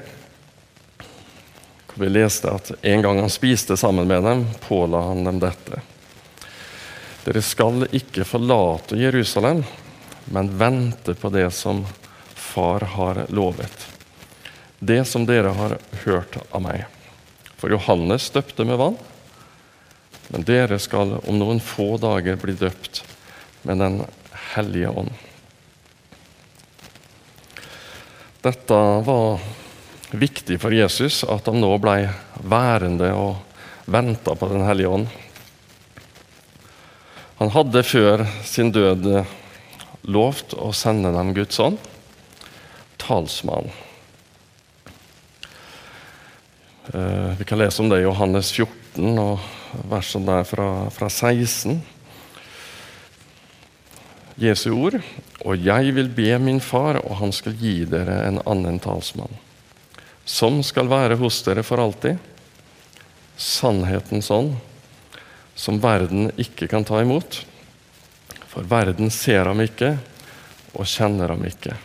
Vi 1.98 2.10
leste 2.10 2.52
at 2.54 2.72
en 2.82 3.02
gang 3.02 3.20
han 3.20 3.32
spiste 3.34 3.78
sammen 3.78 4.08
med 4.08 4.24
dem, 4.24 4.46
påla 4.68 5.02
han 5.10 5.24
dem 5.26 5.40
dette. 5.42 5.82
Dere 7.26 7.42
skal 7.42 7.88
ikke 7.90 8.26
forlate 8.28 9.00
Jerusalem, 9.02 9.64
men 10.30 10.52
vente 10.60 11.16
på 11.18 11.32
det 11.34 11.50
som 11.58 11.82
Far 12.38 12.86
har 12.94 13.24
lovet. 13.34 13.88
Det 14.80 15.02
som 15.10 15.26
dere 15.26 15.56
har 15.58 15.78
hørt 16.06 16.38
av 16.52 16.62
meg. 16.62 16.86
For 17.58 17.74
Johannes 17.74 18.30
døpte 18.30 18.66
med 18.66 18.78
vann, 18.78 18.98
men 20.30 20.46
dere 20.46 20.78
skal 20.80 21.18
om 21.18 21.40
noen 21.40 21.60
få 21.64 21.96
dager 21.98 22.38
bli 22.38 22.54
døpt 22.58 23.02
med 23.66 23.82
Den 23.82 24.04
hellige 24.54 24.94
ånd. 24.94 25.10
Dette 28.46 28.82
var 29.10 29.42
viktig 30.12 30.60
for 30.62 30.74
Jesus, 30.74 31.24
at 31.24 31.48
han 31.50 31.60
nå 31.62 31.72
ble 31.84 32.10
værende 32.44 33.12
og 33.16 33.88
venta 33.88 34.36
på 34.36 34.50
Den 34.52 34.66
hellige 34.68 34.92
ånd. 34.92 35.08
Han 37.38 37.52
hadde 37.54 37.84
før 37.86 38.24
sin 38.48 38.72
død 38.74 39.06
lovt 40.08 40.56
å 40.58 40.72
sende 40.74 41.12
dem 41.14 41.34
Guds 41.36 41.60
ånd, 41.62 41.78
talsmann. 42.98 43.70
Eh, 46.94 47.36
vi 47.38 47.46
kan 47.46 47.60
lese 47.60 47.84
om 47.84 47.92
det 47.92 48.00
i 48.02 48.08
Johannes 48.08 48.50
14, 48.56 49.20
og 49.20 49.84
versene 49.92 50.32
der 50.32 50.48
fra, 50.48 50.68
fra 50.94 51.10
16. 51.12 51.82
Jesu 54.40 54.70
ord. 54.72 55.00
Og 55.44 55.66
jeg 55.66 55.94
vil 55.98 56.10
be 56.14 56.32
min 56.42 56.62
far, 56.64 57.02
og 57.04 57.20
han 57.22 57.34
skal 57.36 57.58
gi 57.60 57.82
dere 57.90 58.22
en 58.28 58.40
annen 58.48 58.80
talsmann, 58.82 59.34
som 60.28 60.60
skal 60.64 60.90
være 60.92 61.16
hos 61.16 61.40
dere 61.46 61.64
for 61.64 61.80
alltid. 61.80 62.18
Sannhetens 63.38 64.28
ånd, 64.32 64.58
som 65.56 65.80
verden 65.80 66.34
ikke 66.36 66.68
kan 66.68 66.84
ta 66.84 67.00
imot. 67.02 67.46
For 68.52 68.68
verden 68.68 69.12
ser 69.14 69.48
ham 69.48 69.64
ikke 69.64 69.96
og 70.76 70.84
kjenner 70.84 71.32
ham 71.32 71.48
ikke. 71.48 71.78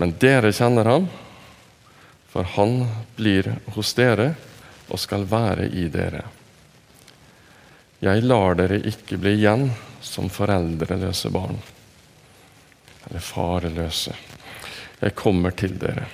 Men 0.00 0.16
dere 0.20 0.54
kjenner 0.56 0.88
ham, 0.88 1.10
for 2.32 2.48
han 2.56 2.78
blir 3.20 3.52
hos 3.76 3.92
dere 3.98 4.32
og 4.88 5.00
skal 5.00 5.28
være 5.28 5.68
i 5.68 5.86
dere. 5.92 6.24
Jeg 8.00 8.24
lar 8.24 8.56
dere 8.56 8.80
ikke 8.80 9.20
bli 9.20 9.36
igjen 9.42 9.70
som 10.04 10.32
foreldreløse 10.32 11.30
barn. 11.36 11.60
Eller 13.06 13.24
fareløse. 13.24 14.16
Jeg 15.00 15.16
kommer 15.16 15.52
til 15.52 15.76
dere. 15.80 16.06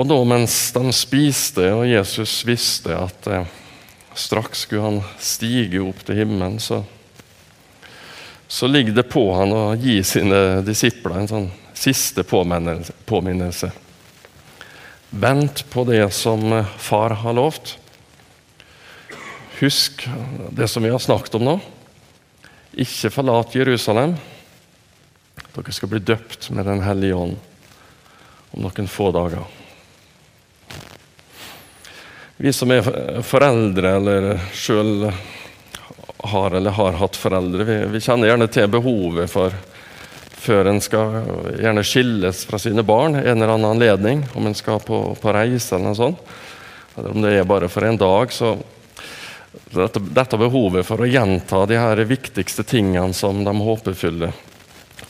Og 0.00 0.06
da 0.08 0.16
mens 0.24 0.54
de 0.72 0.92
spiste, 0.96 1.66
og 1.76 1.84
Jesus 1.84 2.38
visste 2.48 2.94
at 2.96 3.26
eh, 3.28 3.50
straks 4.16 4.62
skulle 4.64 4.86
han 4.86 5.02
stige 5.20 5.82
opp 5.84 6.00
til 6.08 6.22
himmelen, 6.22 6.56
så, 6.56 6.78
så 8.48 8.70
ligger 8.70 8.96
det 8.96 9.04
på 9.12 9.26
han 9.36 9.52
å 9.52 9.66
gi 9.76 9.98
sine 10.00 10.62
disipler 10.64 11.18
en 11.20 11.28
sånn 11.28 11.50
siste 11.76 12.24
påminnelse. 12.24 13.70
Vent 15.20 15.66
på 15.68 15.84
det 15.92 16.06
som 16.16 16.48
eh, 16.48 16.74
far 16.80 17.18
har 17.20 17.36
lovt. 17.36 17.76
Husk 19.60 20.08
det 20.56 20.72
som 20.72 20.80
vi 20.80 20.96
har 20.96 21.04
snakket 21.04 21.36
om 21.36 21.44
nå. 21.44 21.58
Ikke 22.80 23.12
forlat 23.12 23.52
Jerusalem. 23.52 24.16
Dere 25.52 25.76
skal 25.76 25.92
bli 25.92 26.00
døpt 26.00 26.54
med 26.56 26.64
Den 26.64 26.86
hellige 26.88 27.20
ånd 27.20 27.40
om 28.56 28.64
noen 28.64 28.88
få 28.88 29.12
dager. 29.12 29.59
Vi 32.42 32.52
som 32.52 32.70
er 32.72 32.86
foreldre, 33.20 33.90
eller 33.98 34.38
sjøl 34.56 35.10
har 36.24 36.54
eller 36.56 36.72
har 36.72 36.94
hatt 36.96 37.18
foreldre, 37.20 37.66
vi, 37.68 37.74
vi, 37.92 38.00
kjenner 38.00 38.30
gjerne 38.30 38.46
til 38.48 38.70
behovet 38.72 39.28
for 39.28 39.52
før 40.40 40.70
en 40.70 40.80
skal 40.80 41.18
gjerne 41.60 41.84
skilles 41.84 42.40
fra 42.48 42.56
sine 42.62 42.80
barn 42.80 43.18
en 43.18 43.26
eller 43.28 43.52
annen 43.58 43.74
anledning, 43.74 44.22
om 44.32 44.48
en 44.48 44.56
skal 44.56 44.80
på, 44.80 45.02
på 45.20 45.36
reise 45.36 45.76
eller 45.76 45.90
noe 45.90 45.98
sånt, 46.00 46.32
eller 46.96 47.12
om 47.12 47.26
det 47.26 47.34
er 47.42 47.52
bare 47.52 47.68
for 47.68 47.84
en 47.84 48.00
dag, 48.00 48.32
så 48.32 48.54
dette, 49.76 50.00
dette, 50.00 50.40
behovet 50.40 50.88
for 50.88 51.04
å 51.04 51.12
gjenta 51.12 51.66
de 51.68 51.76
her 51.76 52.04
viktigste 52.08 52.64
tingene 52.64 53.12
som 53.12 53.44
de 53.44 53.56
håpefulle 53.68 54.32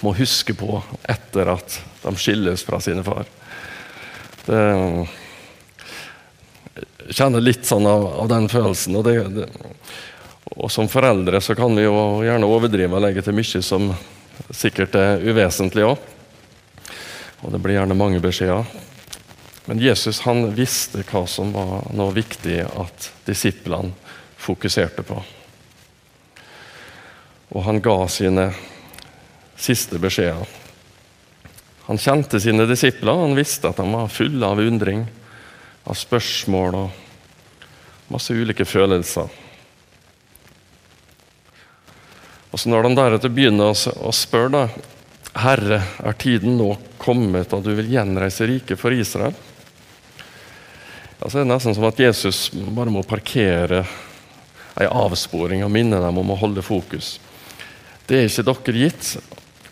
må 0.02 0.18
huske 0.18 0.58
på 0.58 0.82
etter 1.06 1.54
at 1.54 1.78
de 2.02 2.18
skilles 2.18 2.66
fra 2.66 2.82
sine 2.82 3.06
far. 3.06 3.30
Det, 4.50 4.66
kjenner 7.10 7.42
litt 7.42 7.66
sånn 7.66 7.86
av, 7.86 8.06
av 8.22 8.28
den 8.30 8.48
følelsen. 8.50 8.96
Og, 8.98 9.04
det, 9.06 9.16
det, 9.34 9.48
og, 10.56 10.68
som 10.72 10.88
foreldre 10.90 11.40
så 11.42 11.56
kan 11.58 11.74
vi 11.76 11.86
jo 11.86 12.22
gjerne 12.24 12.48
overdrive 12.48 12.96
og 12.96 13.04
legge 13.04 13.24
til 13.26 13.36
mye 13.36 13.62
som 13.64 13.90
sikkert 14.50 14.96
er 14.98 15.24
uvesentlig 15.24 15.86
òg. 15.88 16.06
Og 17.40 17.52
det 17.54 17.60
blir 17.62 17.78
gjerne 17.78 17.96
mange 17.96 18.20
beskjeder. 18.22 18.68
Men 19.68 19.80
Jesus 19.80 20.22
han 20.24 20.48
visste 20.56 21.04
hva 21.08 21.26
som 21.28 21.52
var 21.54 21.90
noe 21.96 22.14
viktig 22.16 22.62
at 22.64 23.10
disiplene 23.28 23.92
fokuserte 24.40 25.04
på. 25.06 25.20
Og 27.50 27.64
han 27.66 27.80
ga 27.82 27.96
sine 28.08 28.50
siste 29.60 29.98
beskjeder. 30.00 30.48
Han 31.90 31.98
kjente 31.98 32.40
sine 32.40 32.66
disipler, 32.70 33.18
han 33.24 33.34
visste 33.34 33.70
at 33.70 33.80
de 33.80 33.86
var 33.90 34.12
fulle 34.12 34.46
av 34.46 34.60
undring, 34.62 35.04
av 35.84 35.96
spørsmål 35.98 36.76
og 36.78 38.10
masse 38.10 38.34
ulike 38.34 38.66
følelser. 38.66 39.28
Og 42.50 42.58
så 42.58 42.68
Når 42.68 42.82
de 42.82 42.94
deretter 42.98 43.30
begynner 43.30 43.70
å 43.70 44.12
spørre 44.14 44.50
da, 44.50 44.64
Herre, 45.38 45.78
er 46.02 46.16
tiden 46.18 46.56
nå 46.58 46.72
kommet 46.98 47.52
at 47.54 47.64
du 47.64 47.70
vil 47.78 47.92
gjenreise 47.92 48.48
riket 48.50 48.80
for 48.80 48.90
Israel? 48.92 49.36
Ja, 51.20 51.28
så 51.28 51.38
er 51.38 51.44
det 51.44 51.52
nesten 51.52 51.76
som 51.76 51.86
at 51.86 52.00
Jesus 52.00 52.48
bare 52.50 52.90
må 52.90 53.04
parkere 53.06 53.84
en 54.80 54.94
avsporing 55.04 55.62
og 55.62 55.70
minne 55.70 56.00
dem 56.02 56.18
om 56.18 56.32
å 56.32 56.38
holde 56.40 56.64
fokus. 56.64 57.18
Det 58.08 58.18
er 58.18 58.26
ikke 58.26 58.46
dere 58.48 58.80
gitt 58.80 59.12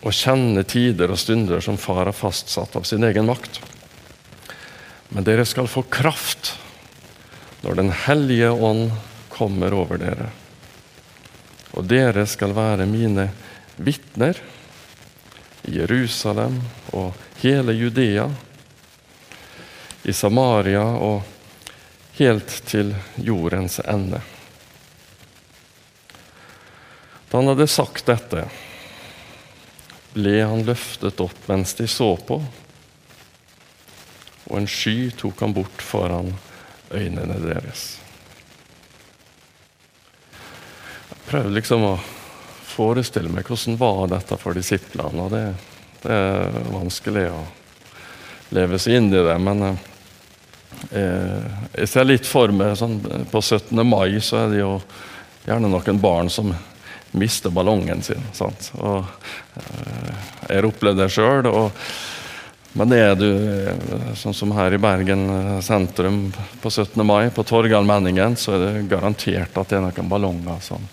å 0.05 0.13
kjenne 0.15 0.63
tider 0.63 1.11
og 1.11 1.19
stunder 1.19 1.59
som 1.63 1.79
far 1.81 2.05
har 2.05 2.15
fastsatt 2.15 2.77
av 2.79 2.87
sin 2.87 3.03
egen 3.03 3.27
makt. 3.27 3.59
Men 5.09 5.25
dere 5.25 5.45
skal 5.45 5.67
få 5.67 5.83
kraft 5.89 6.55
når 7.61 7.75
Den 7.75 7.91
hellige 7.91 8.51
ånd 8.51 8.91
kommer 9.29 9.73
over 9.75 9.99
dere. 9.99 10.29
Og 11.75 11.85
dere 11.87 12.25
skal 12.27 12.53
være 12.55 12.87
mine 12.89 13.27
vitner 13.75 14.37
i 15.67 15.75
Jerusalem 15.77 16.55
og 16.95 17.17
hele 17.41 17.75
Judea, 17.75 18.29
i 20.03 20.13
Samaria 20.15 20.83
og 20.83 21.21
helt 22.19 22.55
til 22.67 22.93
jordens 23.15 23.79
ende. 23.83 24.21
Da 27.29 27.37
han 27.37 27.51
hadde 27.51 27.67
sagt 27.69 28.07
dette, 28.09 28.47
ble 30.15 30.39
han 30.41 30.65
løftet 30.65 31.21
opp 31.21 31.45
mens 31.51 31.75
de 31.77 31.85
så 31.91 32.15
på, 32.17 32.39
og 34.49 34.57
en 34.57 34.69
sky 34.69 35.11
tok 35.17 35.41
han 35.45 35.53
bort 35.53 35.81
foran 35.85 36.33
øynene 36.89 37.37
deres. 37.43 37.99
Jeg 41.09 41.19
prøvde 41.29 41.53
liksom 41.53 41.85
å 41.85 41.93
forestille 42.69 43.29
meg 43.29 43.45
hvordan 43.45 43.77
var 43.77 44.07
dette 44.15 44.37
for 44.41 44.57
disiplene. 44.57 45.25
og 45.25 45.31
det, 45.33 45.43
det 46.01 46.15
er 46.15 46.73
vanskelig 46.73 47.27
å 47.29 47.43
leve 48.57 48.79
seg 48.81 48.97
inn 48.97 49.11
i 49.13 49.21
det, 49.21 49.37
men 49.37 49.65
eh, 49.69 51.45
jeg 51.77 51.91
ser 51.91 52.09
litt 52.09 52.25
for 52.25 52.53
meg 52.55 52.73
sånn, 52.79 52.97
På 53.29 53.41
17. 53.41 53.77
mai 53.85 54.17
så 54.25 54.45
er 54.45 54.53
det 54.53 54.63
jo 54.63 54.73
gjerne 55.45 55.69
noen 55.69 56.01
barn 56.01 56.29
som 56.33 56.53
mister 57.11 57.53
ballongen 57.53 58.01
sin. 58.05 58.23
Sant? 58.33 58.71
Og, 58.81 59.05
eh, 59.59 60.15
jeg 60.47 60.55
har 60.55 60.69
opplevd 60.69 61.03
det 61.03 61.11
sjøl. 61.13 61.49
Men 62.77 62.91
det 62.91 62.99
er 63.01 63.15
du, 63.17 63.29
eh, 63.33 64.11
sånn 64.19 64.35
som 64.37 64.51
her 64.53 64.75
i 64.75 64.81
Bergen 64.81 65.23
eh, 65.33 65.55
sentrum 65.65 66.27
på 66.61 66.69
17. 66.69 67.01
mai, 67.05 67.31
på 67.33 67.43
Torgallmenningen, 67.43 68.37
så 68.37 68.55
er 68.55 68.65
det 68.65 68.85
garantert 68.91 69.57
at 69.57 69.71
det 69.71 69.79
er 69.79 69.87
noen 69.87 70.11
ballonger 70.11 70.61
som, 70.61 70.85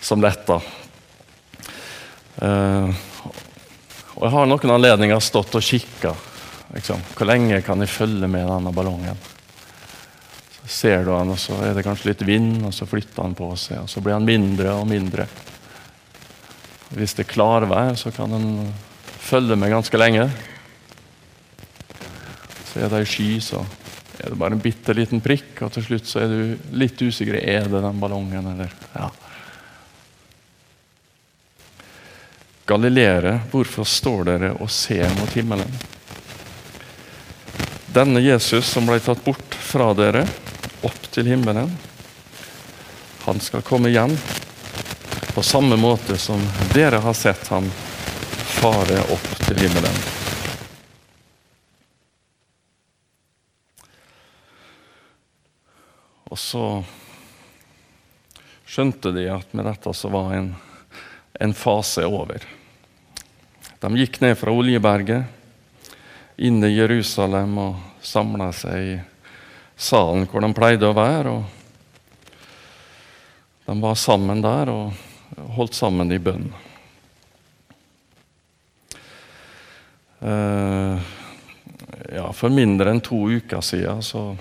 som 0.00 0.20
letter. 0.20 0.68
Uh, 2.40 2.88
og 4.16 4.22
jeg 4.24 4.32
har 4.32 4.46
noen 4.48 4.72
anledninger 4.76 5.20
stått 5.20 5.56
og 5.58 5.64
kikka. 5.64 6.14
Liksom. 6.72 7.02
Hvor 7.16 7.28
lenge 7.28 7.60
kan 7.66 7.80
jeg 7.82 7.92
følge 7.92 8.28
med 8.30 8.48
denne 8.48 8.72
ballongen? 8.72 9.18
ser 10.70 11.04
du 11.04 11.10
han, 11.10 11.32
og 11.32 11.38
så 11.40 11.56
er 11.66 11.74
det 11.74 11.82
kanskje 11.82 12.12
litt 12.12 12.20
vind, 12.22 12.60
og 12.62 12.74
så 12.74 12.86
flytter 12.86 13.24
han 13.24 13.34
på 13.34 13.48
seg. 13.58 13.82
og 13.82 13.90
Så 13.90 14.02
blir 14.04 14.14
han 14.14 14.28
mindre 14.28 14.76
og 14.78 14.86
mindre. 14.88 15.26
Hvis 16.94 17.16
det 17.18 17.24
er 17.24 17.32
klarvær, 17.32 17.96
så 17.98 18.12
kan 18.14 18.30
han 18.34 18.46
følge 19.20 19.56
med 19.56 19.70
ganske 19.70 20.00
lenge. 20.00 20.26
Så 22.70 22.80
er 22.80 22.90
det 22.90 23.02
ei 23.02 23.08
sky, 23.08 23.30
så 23.42 23.62
er 24.20 24.32
det 24.32 24.38
bare 24.38 24.56
en 24.56 24.62
bitte 24.62 24.94
liten 24.96 25.22
prikk, 25.24 25.62
og 25.64 25.72
til 25.74 25.86
slutt 25.86 26.08
så 26.08 26.22
er 26.24 26.32
du 26.32 26.72
litt 26.76 27.00
usikker. 27.00 27.38
Er 27.40 27.68
det 27.70 27.82
den 27.84 28.00
ballongen, 28.02 28.52
eller? 28.52 28.72
Ja. 28.94 29.08
Galileere, 32.70 33.40
hvorfor 33.50 33.88
står 33.88 34.28
dere 34.28 34.52
og 34.62 34.70
ser 34.70 35.08
mot 35.18 35.32
himmelen? 35.34 35.72
Denne 37.90 38.22
Jesus 38.22 38.68
som 38.70 38.86
ble 38.86 39.00
tatt 39.02 39.24
bort 39.24 39.56
fra 39.58 39.90
dere, 39.98 40.22
opp 40.86 41.08
til 41.10 41.26
himmelen. 41.32 41.72
Han 43.26 43.40
skal 43.42 43.66
komme 43.66 43.90
igjen 43.90 44.14
på 45.34 45.42
samme 45.42 45.76
måte 45.80 46.16
som 46.18 46.40
dere 46.74 47.02
har 47.02 47.14
sett 47.18 47.50
ham 47.50 47.66
fare 48.60 48.98
opp 49.08 49.28
til 49.46 49.56
himmelen. 49.56 49.94
Og 56.28 56.36
så 56.38 56.84
skjønte 58.68 59.14
de 59.16 59.24
at 59.32 59.56
med 59.56 59.64
dette 59.64 59.96
så 59.96 60.12
var 60.12 60.36
en, 60.36 60.52
en 61.40 61.56
fase 61.56 62.04
over. 62.04 62.44
De 63.80 63.92
gikk 63.96 64.20
ned 64.20 64.36
fra 64.36 64.52
Oljeberget, 64.52 65.24
inn 66.36 66.60
i 66.60 66.74
Jerusalem 66.76 67.56
og 67.64 67.80
samla 68.04 68.52
seg 68.52 68.92
i 68.92 68.96
salen 69.80 70.28
hvor 70.28 70.44
de 70.44 70.52
pleide 70.56 70.84
å 70.84 70.96
være. 71.00 71.32
og 71.32 71.44
De 73.64 73.80
var 73.80 73.96
sammen 73.96 74.44
der 74.44 74.68
og 74.68 74.92
holdt 75.56 75.80
sammen 75.80 76.12
i 76.12 76.20
bønn. 76.20 76.52
Ja, 80.20 80.98
for 82.36 82.52
mindre 82.52 82.92
enn 82.92 83.00
to 83.04 83.22
uker 83.32 83.64
siden 83.64 84.02
så 84.04 84.34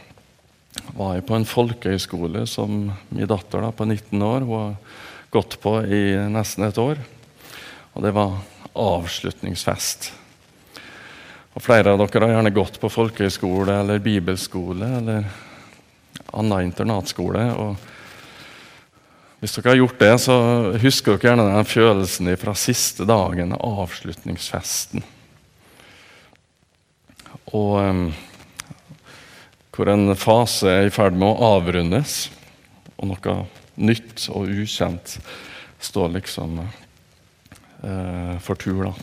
var 0.95 1.15
jeg 1.15 1.25
på 1.27 1.37
en 1.37 1.47
folkehøyskole 1.47 2.45
som 2.49 2.91
min 3.09 3.29
datter 3.29 3.63
da, 3.63 3.71
på 3.71 3.87
19 3.87 4.21
år 4.21 4.47
hun 4.47 4.59
har 4.59 4.75
gått 5.33 5.59
på 5.61 5.75
i 5.85 6.01
nesten 6.31 6.65
et 6.67 6.79
år. 6.81 7.01
Og 7.93 8.05
det 8.05 8.13
var 8.15 8.39
avslutningsfest. 8.79 10.11
Og 11.53 11.63
Flere 11.65 11.93
av 11.93 12.01
dere 12.01 12.27
har 12.27 12.37
gjerne 12.37 12.55
gått 12.55 12.79
på 12.81 12.91
folkehøyskole 12.93 13.79
eller 13.81 14.03
bibelskole 14.03 14.89
eller 14.99 15.29
annen 16.31 16.69
internatskole. 16.69 17.45
og 17.53 17.75
Hvis 19.41 19.57
dere 19.57 19.73
har 19.73 19.81
gjort 19.81 19.99
det, 19.99 20.13
så 20.23 20.35
husker 20.79 21.17
dere 21.17 21.31
gjerne 21.31 21.47
den 21.49 21.69
følelsen 21.69 22.31
fra 22.39 22.55
siste 22.57 23.07
dagen, 23.09 23.57
avslutningsfesten. 23.57 25.03
Og 27.55 27.77
um, 27.81 28.03
hvor 29.73 29.89
en 29.93 30.11
fase 30.19 30.67
er 30.67 30.89
i 30.89 30.93
ferd 30.93 31.15
med 31.15 31.29
å 31.29 31.53
avrundes, 31.55 32.27
og 32.99 33.13
noe 33.13 33.35
nytt 33.79 34.25
og 34.35 34.49
ukjent 34.51 35.15
står 35.79 36.11
liksom 36.17 36.59
eh, 36.59 38.35
for 38.43 38.59
tur. 38.59 38.89
da. 38.89 38.93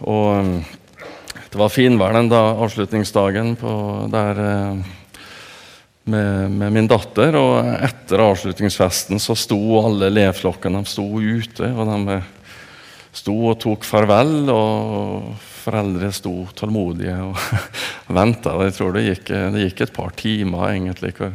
Og 0.00 0.26
um, 0.40 0.52
det 1.50 1.58
var 1.58 1.72
finvær 1.72 2.14
den 2.14 2.30
da, 2.30 2.42
avslutningsdagen 2.62 3.56
på, 3.58 3.70
der 4.10 4.42
eh, 4.44 4.90
med, 6.10 6.50
med, 6.50 6.72
min 6.74 6.90
datter. 6.90 7.38
Og 7.38 7.70
etter 7.86 8.22
avslutningsfesten 8.22 9.22
så 9.22 9.38
sto 9.38 9.58
alle 9.80 10.10
elevflokkene 10.10 10.82
sto 10.86 11.06
ute. 11.18 11.70
og 11.70 11.86
de 11.90 12.20
sto 13.12 13.34
og 13.50 13.58
tok 13.62 13.84
farvel, 13.86 14.50
og 14.52 15.34
foreldre 15.60 16.10
sto 16.14 16.32
tålmodige 16.56 17.16
og 17.26 17.36
venta. 18.18 18.56
Jeg 18.66 18.76
tror 18.78 18.96
det 18.96 19.06
gikk, 19.08 19.30
det 19.54 19.66
gikk, 19.66 19.84
et 19.86 19.94
par 19.96 20.16
timer, 20.18 20.70
egentlig. 20.70 21.14
hvor 21.18 21.34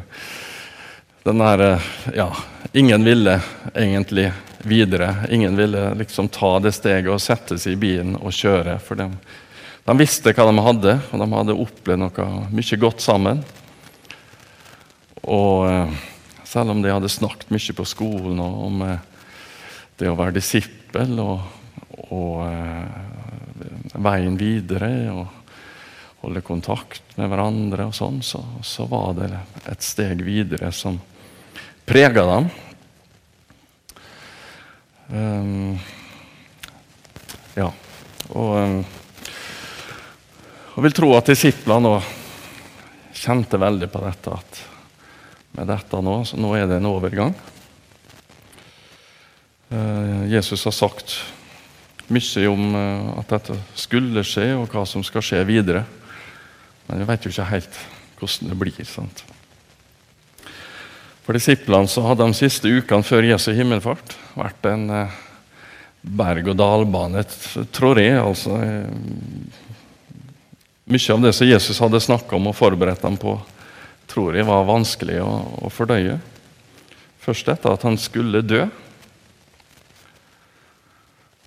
den 1.25 1.41
der, 1.41 1.81
ja, 2.13 2.29
Ingen 2.75 3.03
ville 3.03 3.39
egentlig 3.73 4.31
videre. 4.65 5.15
Ingen 5.29 5.55
ville 5.55 5.93
liksom 5.93 6.27
ta 6.27 6.59
det 6.59 6.73
steget 6.75 7.09
og 7.09 7.21
sette 7.23 7.57
seg 7.61 7.77
i 7.77 7.79
bilen 7.79 8.17
og 8.19 8.33
kjøre. 8.35 8.75
For 8.83 8.99
de, 8.99 9.07
de 9.85 9.95
visste 9.97 10.33
hva 10.35 10.47
de 10.49 10.65
hadde, 10.65 10.97
og 11.11 11.21
de 11.21 11.27
hadde 11.31 11.57
opplevd 11.65 12.01
noe 12.01 12.27
mye 12.51 12.79
godt 12.81 13.05
sammen. 13.05 13.41
Og 15.25 15.65
eh, 15.69 15.95
selv 16.45 16.75
om 16.75 16.81
de 16.83 16.93
hadde 16.93 17.09
snakket 17.09 17.53
mye 17.53 17.77
på 17.77 17.87
skolen 17.89 18.41
om 18.45 18.83
eh, 18.85 18.99
det 19.97 20.11
å 20.11 20.17
være 20.19 20.37
disippel 20.37 21.15
og, 21.23 21.39
og 21.95 22.45
eh, 22.49 23.95
veien 23.95 24.37
videre 24.39 24.91
og 25.13 25.27
holde 26.25 26.41
kontakt 26.41 27.15
med 27.19 27.29
hverandre 27.29 27.87
og 27.89 27.95
sånn, 27.95 28.21
så, 28.25 28.41
så 28.65 28.87
var 28.89 29.13
det 29.19 29.29
et 29.69 29.85
steg 29.85 30.23
videre 30.25 30.71
som 30.73 30.97
prega 31.85 32.25
dem. 32.25 32.47
Um, 35.05 35.75
ja. 37.53 37.69
Og, 38.33 38.53
um, 38.57 38.79
og 40.75 40.87
vil 40.87 40.95
tro 40.97 41.11
at 41.15 41.29
disiplene 41.29 41.99
kjente 43.15 43.61
veldig 43.61 43.91
på 43.93 44.01
dette 44.03 44.33
at 44.33 44.63
med 45.55 45.69
dette 45.71 46.01
nå, 46.03 46.17
så 46.27 46.41
nå 46.41 46.49
er 46.57 46.65
det 46.67 46.81
en 46.81 46.89
overgang. 46.89 47.37
Uh, 49.69 50.25
Jesus 50.27 50.65
har 50.67 50.75
sagt 50.75 51.19
mye 52.13 52.47
om 52.51 52.65
uh, 52.75 53.19
at 53.21 53.31
dette 53.33 53.57
skulle 53.77 54.23
skje, 54.25 54.51
og 54.57 54.69
hva 54.73 54.85
som 54.89 55.03
skal 55.05 55.23
skje 55.25 55.41
videre. 55.47 55.85
Men 56.85 57.01
vi 57.01 57.07
vet 57.09 57.25
jo 57.25 57.33
ikke 57.33 57.49
helt 57.49 57.79
hvordan 58.19 58.51
det 58.51 58.57
blir. 58.59 58.87
sant? 58.87 59.23
For 61.25 61.33
disiplene 61.33 61.89
så 61.89 62.03
hadde 62.05 62.27
de 62.29 62.37
siste 62.37 62.69
ukene 62.69 63.05
før 63.05 63.25
Jesu 63.25 63.49
himmelfart 63.57 64.13
vært 64.37 64.69
en 64.69 64.85
uh, 64.93 65.17
berg-og-dal-bane, 66.05 67.25
tror 67.73 67.99
jeg. 67.99 68.19
altså. 68.21 68.59
Mye 70.85 71.13
av 71.15 71.25
det 71.25 71.33
som 71.33 71.49
Jesus 71.49 71.81
hadde 71.81 72.03
snakka 72.03 72.37
om 72.37 72.51
og 72.51 72.57
forberedt 72.57 73.01
dem 73.01 73.17
på, 73.17 73.39
tror 74.05 74.37
jeg 74.37 74.45
var 74.45 74.67
vanskelig 74.69 75.17
å, 75.25 75.31
å 75.65 75.71
fordøye. 75.73 76.19
Først 77.25 77.49
etter 77.49 77.73
at 77.73 77.85
han 77.87 77.97
skulle 77.97 78.45
dø. 78.45 78.67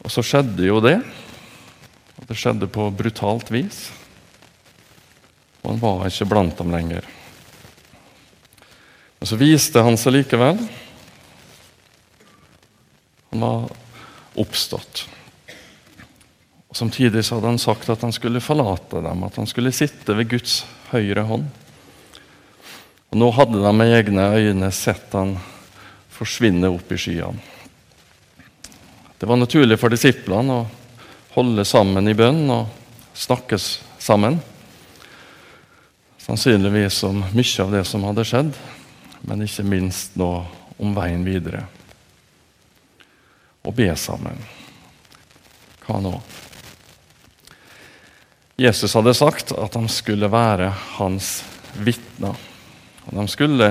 Og 0.05 0.13
så 0.13 0.25
skjedde 0.25 0.67
jo 0.69 0.81
det. 0.85 0.99
Og 2.19 2.29
det 2.29 2.39
skjedde 2.39 2.71
på 2.71 2.89
brutalt 2.95 3.51
vis. 3.53 3.89
Og 5.63 5.73
han 5.73 5.83
var 5.83 6.07
ikke 6.09 6.29
blant 6.31 6.59
dem 6.59 6.73
lenger. 6.75 7.07
Men 9.19 9.31
så 9.31 9.39
viste 9.39 9.83
han 9.83 9.99
seg 9.99 10.21
likevel. 10.21 10.61
Han 13.33 13.45
var 13.45 13.69
oppstått. 14.39 15.05
Og 16.69 16.77
Samtidig 16.77 17.25
så 17.25 17.39
hadde 17.39 17.53
han 17.55 17.61
sagt 17.61 17.89
at 17.91 18.05
han 18.05 18.15
skulle 18.15 18.45
forlate 18.45 19.03
dem, 19.03 19.25
at 19.25 19.39
han 19.41 19.49
skulle 19.51 19.75
sitte 19.75 20.15
ved 20.17 20.31
Guds 20.31 20.61
høyre 20.93 21.25
hånd. 21.29 21.49
Og 23.09 23.21
Nå 23.21 23.31
hadde 23.35 23.63
de 23.65 23.73
med 23.73 23.95
egne 23.97 24.27
øyne 24.37 24.69
sett 24.75 25.15
han 25.17 25.39
forsvinne 26.13 26.69
opp 26.71 26.93
i 26.93 26.99
skyene. 27.01 27.58
Det 29.18 29.26
var 29.26 29.37
naturlig 29.37 29.81
for 29.81 29.90
disiplene 29.90 30.61
å 30.61 30.66
holde 31.35 31.64
sammen 31.66 32.07
i 32.07 32.14
bønn 32.14 32.44
og 32.54 32.68
snakkes 33.18 33.66
sammen. 33.98 34.38
Sannsynligvis 36.22 37.00
om 37.09 37.24
mye 37.35 37.64
av 37.64 37.74
det 37.74 37.83
som 37.88 38.07
hadde 38.07 38.26
skjedd, 38.28 38.52
men 39.26 39.42
ikke 39.42 39.66
minst 39.66 40.14
nå 40.20 40.31
om 40.78 40.94
veien 40.94 41.24
videre 41.26 41.64
Å 43.66 43.72
be 43.74 43.88
sammen. 43.98 44.38
Hva 45.83 45.98
nå? 46.00 46.12
Jesus 48.57 48.94
hadde 48.94 49.16
sagt 49.18 49.50
at 49.52 49.74
de 49.74 49.90
skulle 49.90 50.31
være 50.31 50.70
hans 50.94 51.40
vitner. 51.74 52.38
Og 53.09 53.18
de 53.18 53.26
skulle 53.28 53.68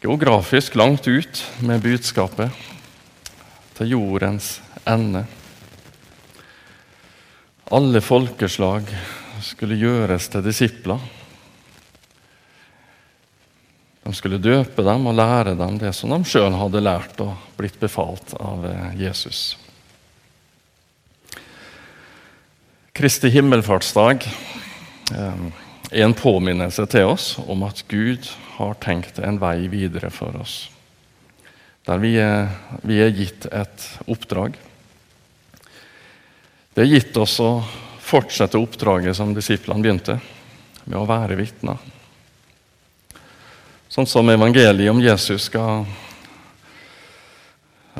geografisk 0.00 0.78
langt 0.78 1.10
ut 1.10 1.42
med 1.66 1.82
budskapet 1.82 2.54
til 3.78 3.94
jordens 3.94 4.58
ende. 4.88 5.22
Alle 7.70 8.00
folkeslag 8.02 8.88
skulle 9.44 9.78
gjøres 9.78 10.26
til 10.32 10.42
disipler. 10.42 10.98
De 14.08 14.14
skulle 14.16 14.40
døpe 14.40 14.82
dem 14.82 15.06
og 15.06 15.18
lære 15.18 15.54
dem 15.58 15.76
det 15.78 15.92
som 15.94 16.14
de 16.14 16.24
sjøl 16.26 16.56
hadde 16.56 16.80
lært 16.80 17.18
og 17.20 17.36
blitt 17.58 17.76
befalt 17.78 18.32
av 18.40 18.64
eh, 18.64 18.94
Jesus. 19.02 19.52
Kristi 22.96 23.28
himmelfartsdag 23.30 24.24
eh, 25.12 25.44
er 25.92 26.06
en 26.06 26.16
påminnelse 26.16 26.88
til 26.90 27.12
oss 27.12 27.34
om 27.44 27.62
at 27.68 27.84
Gud 27.92 28.26
har 28.56 28.80
tenkt 28.82 29.20
en 29.20 29.38
vei 29.42 29.68
videre 29.70 30.10
for 30.10 30.40
oss. 30.40 30.56
Der 31.88 32.00
vi 32.02 32.10
er, 32.20 32.50
vi 32.84 32.98
er 33.00 33.14
gitt 33.16 33.46
et 33.48 33.84
oppdrag. 34.04 34.58
Det 36.76 36.82
er 36.82 36.90
gitt 36.90 37.16
oss 37.16 37.38
å 37.40 37.62
fortsette 38.04 38.60
oppdraget 38.60 39.16
som 39.16 39.32
disiplene 39.32 39.80
begynte, 39.80 40.18
med 40.84 40.98
å 41.00 41.06
være 41.08 41.38
vitner. 41.38 41.80
Sånn 43.88 44.08
som 44.08 44.28
evangeliet 44.28 44.92
om 44.92 45.00
Jesus 45.00 45.46
skal 45.48 45.86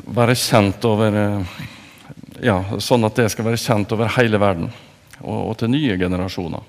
være 0.05 0.35
kjent 0.37 0.85
over 0.85 1.17
ja, 2.45 2.59
Sånn 2.77 3.03
at 3.09 3.17
det 3.17 3.25
skal 3.33 3.49
være 3.49 3.59
kjent 3.59 3.91
over 3.97 4.13
hele 4.15 4.37
verden 4.39 4.69
og, 5.19 5.39
og 5.49 5.57
til 5.59 5.73
nye 5.73 5.97
generasjoner. 5.99 6.61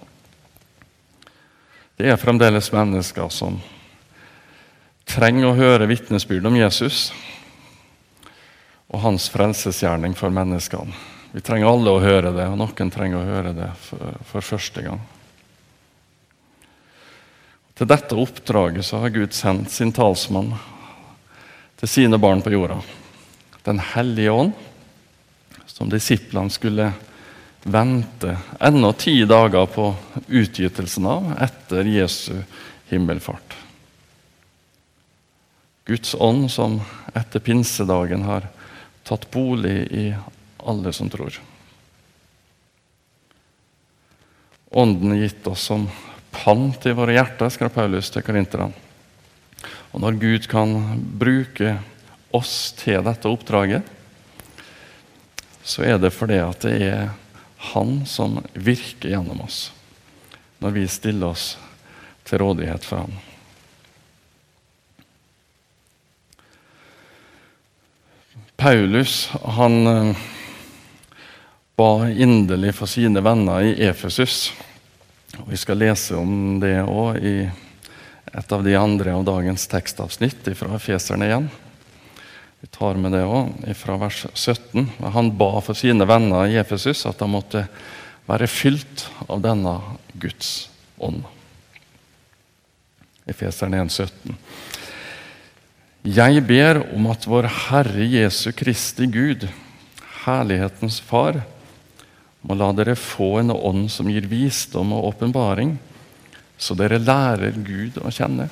Det 2.00 2.08
er 2.08 2.18
fremdeles 2.18 2.72
mennesker 2.72 3.28
som 3.28 3.60
trenger 5.10 5.50
å 5.50 5.56
høre 5.58 5.88
vitnesbyrd 5.90 6.46
om 6.46 6.56
Jesus 6.58 7.08
og 8.90 9.02
hans 9.04 9.28
frelsesgjerning 9.30 10.14
for 10.18 10.34
menneskene. 10.34 10.94
Vi 11.30 11.42
trenger 11.46 11.70
alle 11.70 11.92
å 11.94 12.02
høre 12.02 12.32
det, 12.34 12.46
og 12.50 12.58
noen 12.58 12.90
trenger 12.90 13.20
å 13.20 13.28
høre 13.28 13.52
det 13.54 13.68
for, 13.84 14.16
for 14.26 14.46
første 14.46 14.82
gang. 14.82 15.02
Til 17.78 17.88
dette 17.88 18.18
oppdraget 18.18 18.84
så 18.84 18.98
har 19.00 19.14
Gud 19.14 19.32
sendt 19.32 19.70
sin 19.72 19.92
talsmann 19.94 20.50
til 21.80 21.88
sine 21.88 22.18
barn 22.20 22.42
på 22.44 22.52
jorda. 22.52 22.80
Den 23.64 23.78
hellige 23.94 24.34
ånd, 24.34 24.52
som 25.70 25.88
disiplene 25.88 26.52
skulle 26.52 26.90
vente 27.62 28.34
ennå 28.60 28.92
ti 28.98 29.14
dager 29.24 29.70
på 29.70 29.86
utgytelsen 30.26 31.06
av 31.08 31.32
etter 31.46 31.88
Jesu 31.88 32.34
himmelfart. 32.90 33.69
Guds 35.90 36.14
ånd 36.14 36.46
som 36.54 36.78
etter 37.18 37.42
pinsedagen 37.42 38.22
har 38.22 38.44
tatt 39.02 39.24
bolig 39.34 39.88
i 39.90 40.04
alle 40.62 40.92
som 40.94 41.08
tror. 41.10 41.34
Ånden 44.70 45.16
er 45.16 45.24
gitt 45.24 45.46
oss 45.50 45.64
som 45.66 45.88
pant 46.30 46.86
i 46.86 46.92
våre 46.94 47.16
hjerter, 47.16 47.50
skrev 47.50 47.72
Paulus 47.74 48.10
til 48.14 48.22
korinterne. 48.22 48.70
Og 49.90 50.04
når 50.04 50.20
Gud 50.22 50.46
kan 50.50 50.76
bruke 51.18 51.72
oss 52.30 52.70
til 52.78 53.02
dette 53.02 53.26
oppdraget, 53.26 53.82
så 55.66 55.88
er 55.90 55.98
det 55.98 56.12
fordi 56.14 56.38
at 56.44 56.68
det 56.68 56.76
er 56.86 57.10
Han 57.74 58.06
som 58.08 58.38
virker 58.54 59.10
gjennom 59.10 59.42
oss 59.44 59.66
når 60.62 60.72
vi 60.72 60.86
stiller 60.88 61.34
oss 61.34 61.58
til 62.24 62.40
rådighet 62.40 62.86
for 62.86 63.02
Han. 63.02 63.18
Paulus 68.60 69.30
han 69.44 69.86
eh, 69.86 70.16
ba 71.76 72.10
inderlig 72.10 72.74
for 72.76 72.86
sine 72.86 73.22
venner 73.24 73.64
i 73.64 73.70
Efesus 73.88 74.50
og 75.38 75.48
Vi 75.48 75.56
skal 75.56 75.80
lese 75.80 76.18
om 76.20 76.58
det 76.60 76.74
òg 76.82 77.16
i 77.24 77.34
et 78.30 78.52
av 78.52 78.64
de 78.66 78.74
andre 78.76 79.14
av 79.16 79.24
dagens 79.24 79.64
tekstavsnitt 79.70 80.50
fra 80.58 80.74
Efeserne 80.76 81.28
igjen. 81.30 81.48
Vi 82.60 82.68
tar 82.68 83.00
med 83.00 83.16
det 83.16 83.22
òg 83.24 83.64
fra 83.80 83.96
vers 84.02 84.26
17. 84.34 84.90
Han 85.14 85.32
ba 85.40 85.48
for 85.64 85.78
sine 85.78 86.04
venner 86.04 86.50
i 86.50 86.58
Efesus 86.60 87.06
at 87.08 87.22
de 87.22 87.30
måtte 87.32 87.64
være 88.28 88.50
fylt 88.50 89.06
av 89.24 89.40
denne 89.40 89.78
Guds 90.20 90.68
ånd. 91.00 91.24
Efeserne 93.24 93.80
1, 93.86 93.96
17. 93.96 94.36
Jeg 96.00 96.40
ber 96.48 96.78
om 96.96 97.10
at 97.12 97.26
vår 97.28 97.44
Herre 97.68 98.06
Jesu 98.08 98.54
Kristi 98.56 99.04
Gud, 99.04 99.44
herlighetens 100.24 100.96
Far, 101.04 101.42
må 102.40 102.56
la 102.56 102.70
dere 102.72 102.96
få 102.96 103.34
en 103.42 103.52
ånd 103.52 103.90
som 103.92 104.08
gir 104.08 104.24
visdom 104.30 104.94
og 104.96 105.10
åpenbaring, 105.10 105.74
så 106.56 106.72
dere 106.72 107.02
lærer 107.04 107.52
Gud 107.60 108.00
å 108.00 108.08
kjenne. 108.08 108.48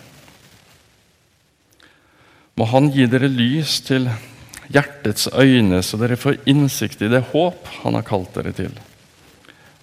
Må 2.52 2.68
Han 2.68 2.92
gi 2.92 3.08
dere 3.08 3.32
lys 3.32 3.78
til 3.87 4.11
hjertets 4.68 5.30
øyne, 5.32 5.80
så 5.80 5.96
dere 5.96 6.20
får 6.20 6.42
innsikt 6.44 7.00
i 7.00 7.08
det 7.08 7.30
håp 7.32 7.64
Han 7.80 7.96
har 7.96 8.04
kalt 8.04 8.34
dere 8.37 8.52
til. 8.52 8.74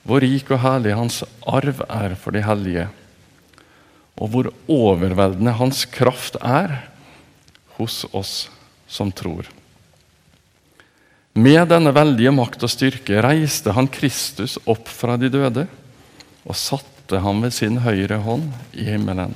Hvor 0.06 0.22
rik 0.22 0.52
og 0.54 0.62
herlig 0.62 0.94
Hans 0.94 1.24
arv 1.50 1.82
er 1.90 2.14
for 2.14 2.36
de 2.36 2.46
hellige, 2.46 2.92
og 4.22 4.30
hvor 4.30 4.54
overveldende 4.70 5.58
Hans 5.58 5.88
kraft 5.90 6.38
er 6.46 6.84
hos 7.78 8.06
oss 8.12 8.50
som 8.88 9.12
tror. 9.12 9.50
Med 11.36 11.68
denne 11.68 11.92
veldige 11.92 12.32
makt 12.32 12.64
og 12.64 12.72
styrke 12.72 13.20
reiste 13.24 13.74
han 13.76 13.90
Kristus 13.92 14.56
opp 14.72 14.88
fra 14.88 15.18
de 15.20 15.28
døde 15.28 15.66
og 16.46 16.56
satte 16.56 17.20
ham 17.20 17.42
ved 17.44 17.52
sin 17.52 17.82
høyre 17.84 18.22
hånd 18.24 18.54
i 18.72 18.86
himmelen. 18.88 19.34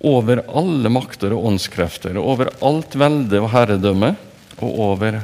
Over 0.00 0.40
alle 0.46 0.88
makter 0.88 1.34
og 1.36 1.44
åndskrefter, 1.50 2.16
over 2.16 2.48
alt 2.64 2.94
velde 2.96 3.42
og 3.42 3.50
herredømme, 3.52 4.14
og 4.62 4.80
over 4.80 5.20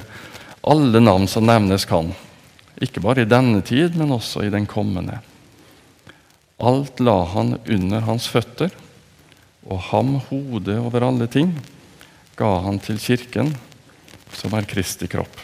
alle 0.67 1.01
navn 1.01 1.29
som 1.31 1.47
nevnes 1.47 1.87
kan. 1.88 2.11
Ikke 2.83 3.01
bare 3.01 3.23
i 3.23 3.31
denne 3.31 3.62
tid, 3.64 3.95
men 3.97 4.12
også 4.12 4.45
i 4.45 4.53
den 4.53 4.67
kommende. 4.69 5.21
Alt 6.59 7.01
la 7.01 7.21
han 7.33 7.57
under 7.62 8.05
hans 8.05 8.27
føtter, 8.29 8.75
og 9.64 9.81
ham 9.88 10.19
hodet 10.29 10.77
over 10.77 11.07
alle 11.09 11.31
ting 11.31 11.55
ga 12.37 12.51
han 12.66 12.81
til 12.83 12.99
kirken, 12.99 13.53
som 14.35 14.55
er 14.57 14.66
Kristi 14.68 15.09
kropp. 15.11 15.37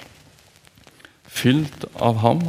Fylt 1.31 1.87
av 1.94 2.18
ham 2.24 2.42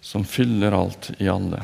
som 0.00 0.24
fyller 0.24 0.72
alt 0.72 1.10
i 1.18 1.28
alle. 1.28 1.60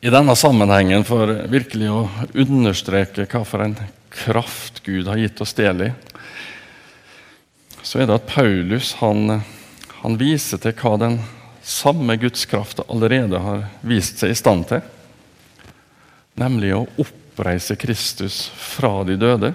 I 0.00 0.10
denne 0.12 0.36
sammenhengen, 0.36 1.04
for 1.06 1.30
virkelig 1.50 1.88
å 1.90 2.02
understreke 2.38 3.24
hva 3.30 3.42
for 3.46 3.64
en 3.64 3.78
kraft 4.12 4.82
Gud 4.86 5.08
har 5.10 5.18
gitt 5.18 5.40
oss 5.42 5.54
del 5.56 5.88
i, 5.88 5.92
så 7.82 8.02
er 8.02 8.08
det 8.08 8.18
at 8.18 8.28
Paulus 8.28 8.96
han, 9.00 9.40
han 10.02 10.18
viser 10.18 10.60
til 10.62 10.74
hva 10.78 10.96
den 11.00 11.20
samme 11.66 12.16
Guds 12.22 12.44
kraft 12.46 12.82
allerede 12.86 13.40
har 13.42 13.66
vist 13.86 14.22
seg 14.22 14.34
i 14.34 14.38
stand 14.38 14.68
til. 14.70 14.82
Nemlig 16.36 16.74
å 16.76 16.84
oppreise 17.00 17.78
Kristus 17.80 18.42
fra 18.52 19.00
de 19.08 19.16
døde, 19.16 19.54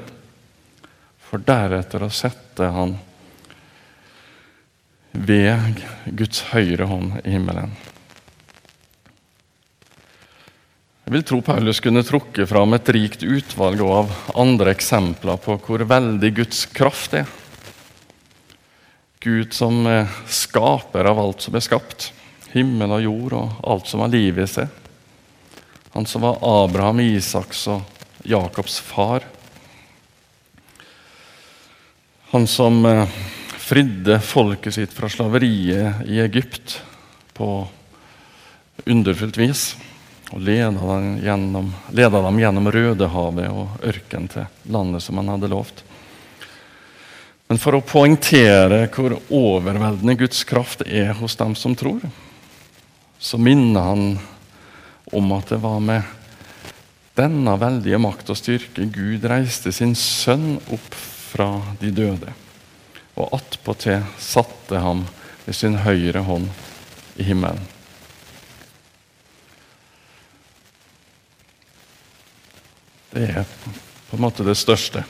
for 1.21 1.43
deretter 1.45 2.03
å 2.03 2.09
sette 2.11 2.67
han 2.73 2.95
ved 5.11 5.81
Guds 6.17 6.41
høyre 6.51 6.87
hånd 6.89 7.19
i 7.21 7.35
himmelen. 7.35 7.75
Jeg 11.05 11.17
vil 11.17 11.23
tro 11.27 11.41
Paulus 11.43 11.81
kunne 11.83 12.05
trukket 12.07 12.47
fram 12.47 12.73
et 12.77 12.89
rikt 12.95 13.25
utvalg 13.27 13.81
av 13.83 14.11
andre 14.39 14.71
eksempler 14.71 15.37
på 15.43 15.57
hvor 15.65 15.83
veldig 15.83 16.33
Guds 16.37 16.65
kraft 16.71 17.17
er. 17.19 17.29
Gud 19.21 19.53
som 19.53 19.83
er 19.91 20.07
skaper 20.31 21.11
av 21.11 21.19
alt 21.21 21.43
som 21.45 21.53
er 21.53 21.65
skapt, 21.65 22.09
himmel 22.55 22.95
og 22.95 23.03
jord 23.05 23.35
og 23.37 23.65
alt 23.73 23.91
som 23.91 24.01
har 24.01 24.13
liv 24.15 24.39
i 24.39 24.47
seg. 24.49 24.80
Han 25.93 26.05
som 26.05 26.21
var 26.21 26.39
Abraham, 26.41 26.99
Isaks 26.99 27.65
og 27.67 27.81
Jakobs 28.23 28.79
far. 28.79 29.25
Han 32.31 32.47
som 32.47 32.85
eh, 32.85 33.07
fridde 33.57 34.19
folket 34.19 34.73
sitt 34.73 34.93
fra 34.93 35.09
slaveriet 35.11 36.05
i 36.07 36.19
Egypt 36.23 36.77
på 37.33 37.67
underfullt 38.85 39.37
vis. 39.37 39.65
Og 40.31 40.39
leda 40.39 40.71
dem 40.71 41.17
gjennom, 41.25 41.73
leda 41.91 42.21
dem 42.23 42.39
gjennom 42.39 42.71
Rødehavet 42.71 43.51
og 43.51 43.83
ørkenen 43.83 44.31
til 44.31 44.71
landet 44.71 45.03
som 45.03 45.19
han 45.19 45.33
hadde 45.33 45.51
lovt. 45.51 45.83
Men 47.51 47.59
for 47.59 47.75
å 47.75 47.83
poengtere 47.83 48.85
hvor 48.95 49.17
overveldende 49.27 50.15
Guds 50.21 50.45
kraft 50.47 50.85
er 50.87 51.11
hos 51.19 51.35
dem 51.35 51.51
som 51.59 51.75
tror, 51.75 51.99
så 53.19 53.35
minner 53.35 53.89
han 53.89 54.05
om 55.11 55.31
at 55.35 55.51
det 55.51 55.59
var 55.63 55.79
med 55.83 56.17
denne 57.17 57.57
veldige 57.59 57.99
makt 58.01 58.31
og 58.31 58.39
styrke 58.39 58.87
Gud 58.93 59.25
reiste 59.27 59.73
sin 59.75 59.93
sønn 59.99 60.55
opp 60.71 60.95
fra 60.95 61.49
de 61.81 61.91
døde 61.95 62.31
og 63.19 63.35
attpåtil 63.35 64.05
satte 64.21 64.79
ham 64.81 65.03
ved 65.45 65.57
sin 65.57 65.77
høyre 65.83 66.23
hånd 66.25 66.47
i 67.19 67.27
himmelen. 67.27 67.61
Det 73.11 73.27
er 73.27 73.43
på 74.07 74.15
en 74.15 74.23
måte 74.23 74.45
det 74.47 74.55
største. 74.55 75.03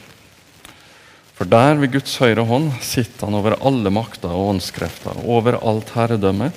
For 1.37 1.49
der 1.49 1.77
ved 1.77 1.93
Guds 1.93 2.15
høyre 2.21 2.45
hånd 2.49 2.71
sitter 2.85 3.29
han 3.29 3.37
over 3.37 3.59
alle 3.61 3.93
makter 3.93 4.33
og 4.33 4.55
åndskrefter, 4.55 5.21
over 5.25 5.59
alt 5.61 5.93
herredømme, 5.93 6.49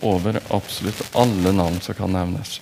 over 0.00 0.40
absolutt 0.48 1.02
alle 1.12 1.52
navn 1.52 1.80
som 1.80 1.94
kan 1.94 2.12
nevnes. 2.12 2.60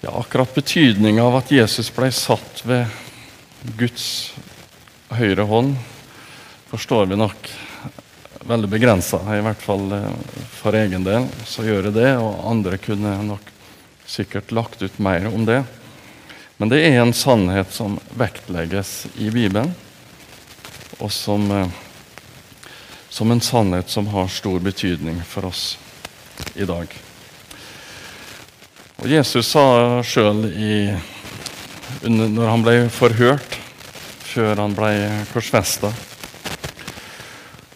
Ja, 0.00 0.14
akkurat 0.16 0.54
betydninga 0.54 1.24
av 1.24 1.42
at 1.42 1.52
Jesus 1.52 1.92
ble 1.92 2.08
satt 2.14 2.64
ved 2.64 2.88
Guds 3.76 4.32
høyre 5.12 5.44
hånd 5.44 5.76
forstår 6.70 7.06
vi 7.06 7.16
nok 7.18 7.50
veldig 8.46 8.68
begrensa, 8.70 9.18
i 9.36 9.42
hvert 9.42 9.62
fall 9.62 9.90
eh, 9.92 10.10
for 10.54 10.76
egen 10.78 11.02
del. 11.04 11.26
Så 11.46 11.64
gjør 11.66 11.88
jeg 11.88 11.96
det, 11.96 12.12
og 12.22 12.44
andre 12.46 12.78
kunne 12.78 13.16
nok 13.26 13.50
sikkert 14.06 14.52
lagt 14.54 14.82
ut 14.82 14.98
mer 15.02 15.26
om 15.30 15.44
det. 15.48 15.60
Men 16.62 16.70
det 16.70 16.80
er 16.86 17.00
en 17.00 17.14
sannhet 17.16 17.72
som 17.74 17.98
vektlegges 18.18 19.10
i 19.18 19.32
Bibelen, 19.34 19.74
og 21.00 21.10
som, 21.14 21.50
eh, 21.50 21.74
som 23.10 23.30
en 23.30 23.40
sannhet 23.40 23.90
som 23.90 24.06
har 24.06 24.28
stor 24.28 24.60
betydning 24.62 25.22
for 25.26 25.50
oss 25.50 25.78
i 26.54 26.64
dag. 26.64 26.86
Og 29.00 29.08
Jesus 29.08 29.50
sa 29.50 29.64
sjøl 30.06 30.44
når 32.06 32.46
han 32.46 32.64
ble 32.64 32.76
forhørt 32.94 33.58
før 34.30 34.62
han 34.62 34.76
ble 34.76 34.92
korsfesta. 35.32 35.90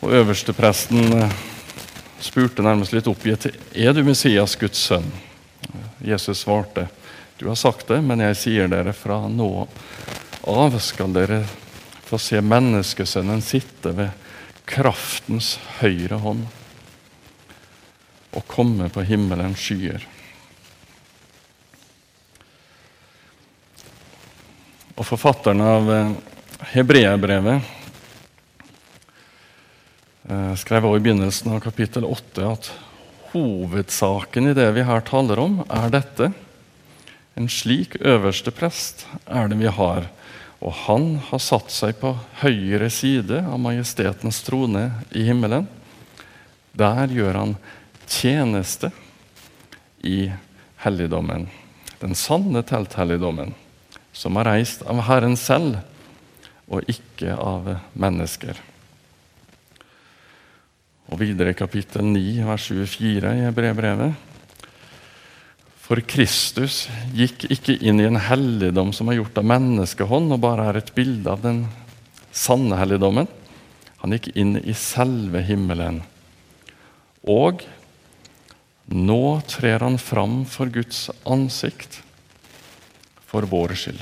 Og 0.04 0.12
øverstepresten 0.20 1.16
eh, 1.16 1.38
spurte 2.22 2.62
nærmest 2.62 2.92
litt 2.94 3.08
oppgitt 3.10 3.48
er 3.48 3.96
du 3.96 4.04
Messias, 4.06 4.54
Guds 4.60 4.84
sønn. 4.86 5.08
Jesus 6.04 6.44
svarte 6.44 6.86
du 7.38 7.48
har 7.48 7.58
sagt 7.58 7.88
det, 7.88 7.98
men 8.00 8.22
jeg 8.22 8.36
sier 8.38 8.68
dere 8.70 8.92
fra 8.94 9.24
nå 9.28 9.66
av 10.46 10.76
skal 10.78 11.10
dere 11.16 11.40
få 12.04 12.20
se 12.20 12.38
menneskesønnen 12.44 13.42
sitte 13.42 13.90
ved 13.96 14.23
kraftens 14.68 15.54
høyre 15.80 16.18
hånd 16.22 16.46
og 18.34 18.46
komme 18.50 18.88
på 18.90 19.04
himmelens 19.06 19.62
skyer. 19.62 20.02
Og 24.94 25.06
forfatteren 25.06 25.62
av 25.62 25.90
eh, 25.90 26.10
Hebreabrevet 26.74 27.60
eh, 30.30 30.52
skrev 30.58 30.86
også 30.86 31.00
i 31.00 31.04
begynnelsen 31.04 31.54
av 31.54 31.62
kapittel 31.64 32.06
8 32.06 32.46
at 32.50 32.70
hovedsaken 33.34 34.52
i 34.52 34.56
det 34.56 34.68
vi 34.76 34.86
her 34.86 35.02
taler 35.06 35.42
om, 35.42 35.60
er 35.66 35.90
dette. 35.90 36.30
En 37.34 37.50
slik 37.50 37.96
øverste 37.98 38.54
prest 38.54 39.06
er 39.26 39.50
det 39.50 39.58
vi 39.58 39.70
har, 39.70 40.06
og 40.60 40.76
han 40.84 41.08
har 41.30 41.42
satt 41.42 41.72
seg 41.74 41.96
på 42.00 42.12
høyre 42.42 42.90
side 42.92 43.42
av 43.42 43.58
majestetens 43.60 44.42
trone 44.46 44.86
i 45.14 45.24
himmelen. 45.26 45.66
Der 46.74 47.10
gjør 47.10 47.40
han 47.40 47.56
tjeneste 48.06 48.90
i 50.04 50.28
helligdommen, 50.84 51.48
den 52.00 52.16
sanne 52.18 52.64
telthelligdommen 52.66 53.54
som 54.14 54.38
er 54.38 54.48
reist 54.48 54.84
av 54.86 55.02
Herren 55.08 55.34
selv, 55.38 55.80
og 56.70 56.86
ikke 56.88 57.34
av 57.34 57.66
mennesker. 57.98 58.56
Og 61.12 61.20
videre 61.20 61.52
i 61.52 61.58
kapittel 61.58 62.06
9, 62.06 62.22
vers 62.46 62.68
24 62.70 63.34
i 63.42 63.50
brevbrevet. 63.54 64.14
For 65.84 66.00
Kristus 66.00 66.86
gikk 67.12 67.44
ikke 67.52 67.74
inn 67.84 67.98
i 68.00 68.06
en 68.08 68.16
helligdom 68.16 68.94
som 68.96 69.10
er 69.10 69.18
gjort 69.18 69.36
av 69.36 69.44
menneskehånd, 69.50 70.32
og 70.32 70.40
bare 70.40 70.70
er 70.70 70.78
et 70.80 70.94
bilde 70.96 71.28
av 71.28 71.42
den 71.44 71.66
sanne 72.32 72.78
helligdommen. 72.80 73.28
Han 74.00 74.14
gikk 74.16 74.30
inn 74.32 74.56
i 74.64 74.72
selve 74.76 75.42
himmelen. 75.44 76.00
Og 77.28 77.66
nå 78.88 79.20
trer 79.48 79.84
han 79.84 80.00
fram 80.00 80.42
for 80.48 80.72
Guds 80.72 81.10
ansikt 81.28 82.00
for 83.28 83.44
vår 83.48 83.76
skyld. 83.76 84.00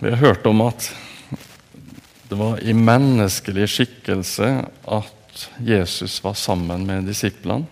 Vi 0.00 0.10
har 0.10 0.22
hørt 0.24 0.46
om 0.50 0.66
at 0.66 0.90
det 2.30 2.38
var 2.38 2.58
i 2.66 2.74
menneskelig 2.74 3.70
skikkelse 3.76 4.52
at 4.90 5.16
Jesus 5.58 6.18
var 6.24 6.34
sammen 6.34 6.86
med 6.86 7.08
disiplene. 7.08 7.66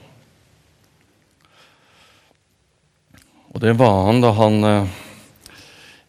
Og 3.49 3.61
det 3.65 3.75
var 3.81 4.05
han 4.07 4.21
da 4.23 4.33
han 4.37 4.65
eh, 4.65 4.97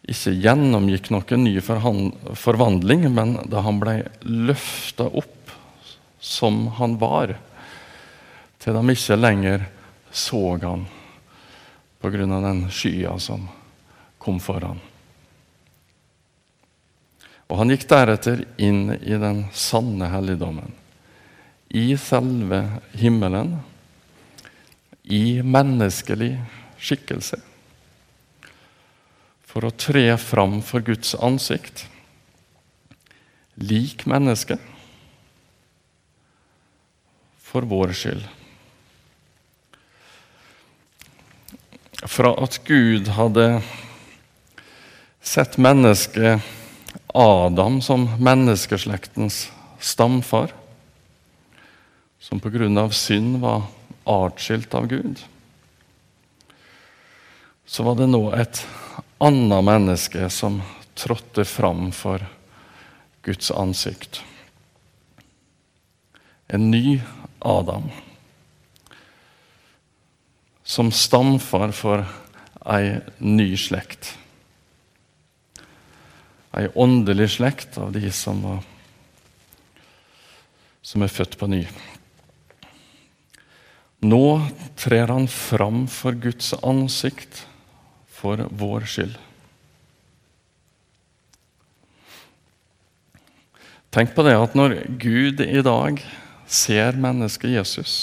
ikke 0.10 0.34
gjennomgikk 0.44 1.10
noen 1.14 1.44
ny 1.46 1.56
forvandling, 1.64 3.08
men 3.14 3.38
da 3.50 3.64
han 3.66 3.80
ble 3.82 4.02
løfta 4.26 5.08
opp 5.08 5.54
som 6.20 6.68
han 6.80 6.98
var 7.02 7.38
til 8.60 8.76
de 8.76 8.94
ikke 8.94 9.18
lenger 9.18 9.66
så 10.12 10.58
han 10.62 10.86
av 12.36 12.44
den 12.44 12.62
skya 12.72 13.18
som 13.20 13.48
kom 14.20 14.40
foran. 14.40 14.80
Og 17.50 17.58
han 17.58 17.72
gikk 17.74 17.88
deretter 17.90 18.44
inn 18.62 18.92
i 18.94 19.18
den 19.18 19.46
sanne 19.54 20.12
helligdommen, 20.12 20.70
i 21.70 21.98
selve 21.98 22.64
himmelen, 22.98 23.60
i 25.04 25.42
menneskelig 25.46 26.34
skikkelse, 26.82 27.38
for 29.46 29.66
å 29.66 29.74
tre 29.74 30.06
fram 30.22 30.60
for 30.66 30.86
Guds 30.86 31.14
ansikt, 31.18 31.86
lik 33.62 34.06
menneske, 34.10 34.58
for 37.50 37.66
vår 37.70 37.94
skyld. 37.98 38.26
Fra 42.10 42.32
at 42.40 42.62
Gud 42.66 43.10
hadde 43.18 43.48
sett 45.20 45.58
mennesket 45.62 46.46
Adam 47.14 47.82
som 47.84 48.06
menneskeslektens 48.22 49.50
stamfar, 49.84 50.54
som 52.30 52.40
pga. 52.40 52.90
synd 52.92 53.42
var 53.42 53.64
atskilt 54.06 54.74
av 54.74 54.88
Gud, 54.88 55.20
så 57.66 57.84
var 57.84 57.96
det 57.96 58.08
nå 58.08 58.22
et 58.34 58.62
annet 59.18 59.64
menneske 59.66 60.30
som 60.30 60.62
trådte 60.94 61.46
fram 61.46 61.92
for 61.92 62.24
Guds 63.22 63.52
ansikt. 63.52 64.22
En 66.48 66.72
ny 66.72 67.02
Adam. 67.40 67.90
Som 70.64 70.92
stamfar 70.92 71.72
for 71.72 72.06
ei 72.66 73.02
ny 73.20 73.58
slekt 73.58 74.16
ei 76.52 76.68
åndelig 76.74 77.30
slekt 77.30 77.78
av 77.78 77.92
de 77.92 78.12
som, 78.12 78.42
var, 78.42 78.64
som 80.82 81.06
er 81.06 81.14
født 81.14 81.38
på 81.40 81.48
ny. 81.48 81.62
Nå 84.00 84.48
trer 84.80 85.08
han 85.08 85.28
fram 85.28 85.88
for 85.92 86.16
Guds 86.16 86.54
ansikt 86.64 87.48
for 88.08 88.46
vår 88.50 88.88
skyld. 88.88 89.18
Tenk 93.90 94.14
på 94.16 94.24
det 94.24 94.38
at 94.40 94.56
når 94.56 94.78
Gud 95.02 95.42
i 95.44 95.62
dag 95.66 96.00
ser 96.48 96.96
mennesket 96.96 97.58
Jesus, 97.58 97.94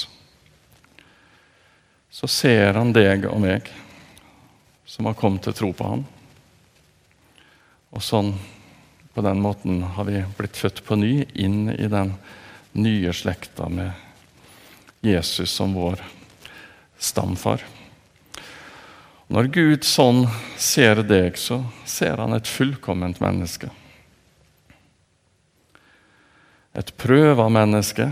så 2.11 2.29
ser 2.29 2.77
han 2.77 2.93
deg 2.93 3.25
og 3.31 3.41
meg 3.41 3.71
som 4.85 5.09
har 5.09 5.17
kommet 5.17 5.47
til 5.47 5.57
tro 5.57 5.73
på 5.77 5.87
ham. 5.95 6.05
Og 7.97 8.05
sånn, 8.05 8.35
på 9.17 9.25
den 9.25 9.41
måten 9.41 9.81
har 9.97 10.09
vi 10.09 10.21
blitt 10.37 10.59
født 10.61 10.85
på 10.85 10.99
ny 11.01 11.23
inn 11.33 11.71
i 11.73 11.89
den 11.89 12.19
nye 12.77 13.15
slekta 13.17 13.71
med 13.73 13.95
Jesus 13.95 14.06
som 15.47 15.75
vår 15.75 16.01
stamfar. 16.99 17.63
Når 19.27 19.49
Gud 19.51 19.85
sånn 19.85 20.27
ser 20.55 21.03
deg, 21.03 21.35
så 21.39 21.65
ser 21.85 22.21
han 22.23 22.37
et 22.37 22.47
fullkomment 22.47 23.19
menneske. 23.21 23.73
Et 26.77 26.93
prøva 27.01 27.49
menneske. 27.51 28.07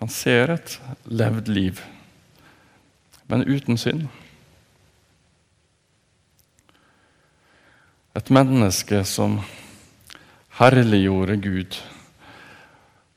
Han 0.00 0.10
ser 0.12 0.56
et 0.56 0.76
levd 1.06 1.48
liv, 1.48 1.80
men 3.30 3.46
uten 3.46 3.78
synd. 3.78 4.08
Et 8.16 8.30
menneske 8.32 9.04
som 9.06 9.38
herliggjorde 10.58 11.36
Gud 11.44 11.80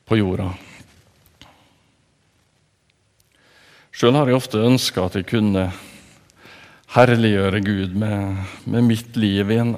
på 0.06 0.20
jorda. 0.20 0.52
Sjøl 4.00 4.16
har 4.16 4.30
jeg 4.30 4.38
ofte 4.38 4.60
ønska 4.64 5.02
at 5.10 5.16
jeg 5.18 5.26
kunne 5.28 5.66
herliggjøre 6.94 7.58
Gud 7.60 7.96
med, 8.00 8.38
med 8.64 8.86
mitt 8.86 9.18
liv 9.20 9.50
i 9.52 9.58
en, 9.60 9.74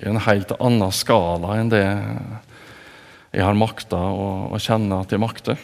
i 0.00 0.06
en, 0.08 0.20
helt 0.24 0.54
annen 0.56 0.94
skala 0.96 1.58
enn 1.60 1.68
det 1.68 1.82
jeg 1.82 3.44
har 3.44 3.58
makta 3.60 3.98
å, 4.00 4.30
å 4.48 4.60
kjenne 4.64 5.02
at 5.04 5.12
jeg 5.12 5.20
makter. 5.20 5.60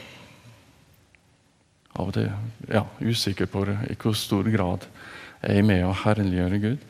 Av 1.97 2.11
og 2.11 2.13
til 2.19 2.29
ja, 2.69 2.83
usikker 3.01 3.49
på 3.49 3.65
i 3.89 3.97
hvor 3.97 4.13
stor 4.13 4.53
grad 4.53 4.85
jeg 5.41 5.63
er 5.63 5.65
med 5.65 5.87
å 5.89 5.97
herliggjøre 6.03 6.61
Gud. 6.67 6.85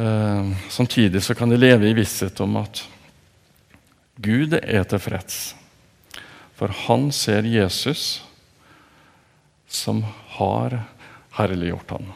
Eh, 0.00 0.56
samtidig 0.72 1.20
så 1.28 1.36
kan 1.36 1.52
jeg 1.52 1.60
leve 1.66 1.92
i 1.92 1.98
visshet 2.00 2.40
om 2.40 2.56
at 2.62 2.80
Gud 4.24 4.56
er 4.56 4.88
tilfreds. 4.88 5.52
For 6.56 6.72
han 6.86 7.10
ser 7.12 7.44
Jesus 7.44 8.22
som 9.70 10.02
har 10.36 10.82
herliggjort 11.38 11.90
ham. 11.90 12.10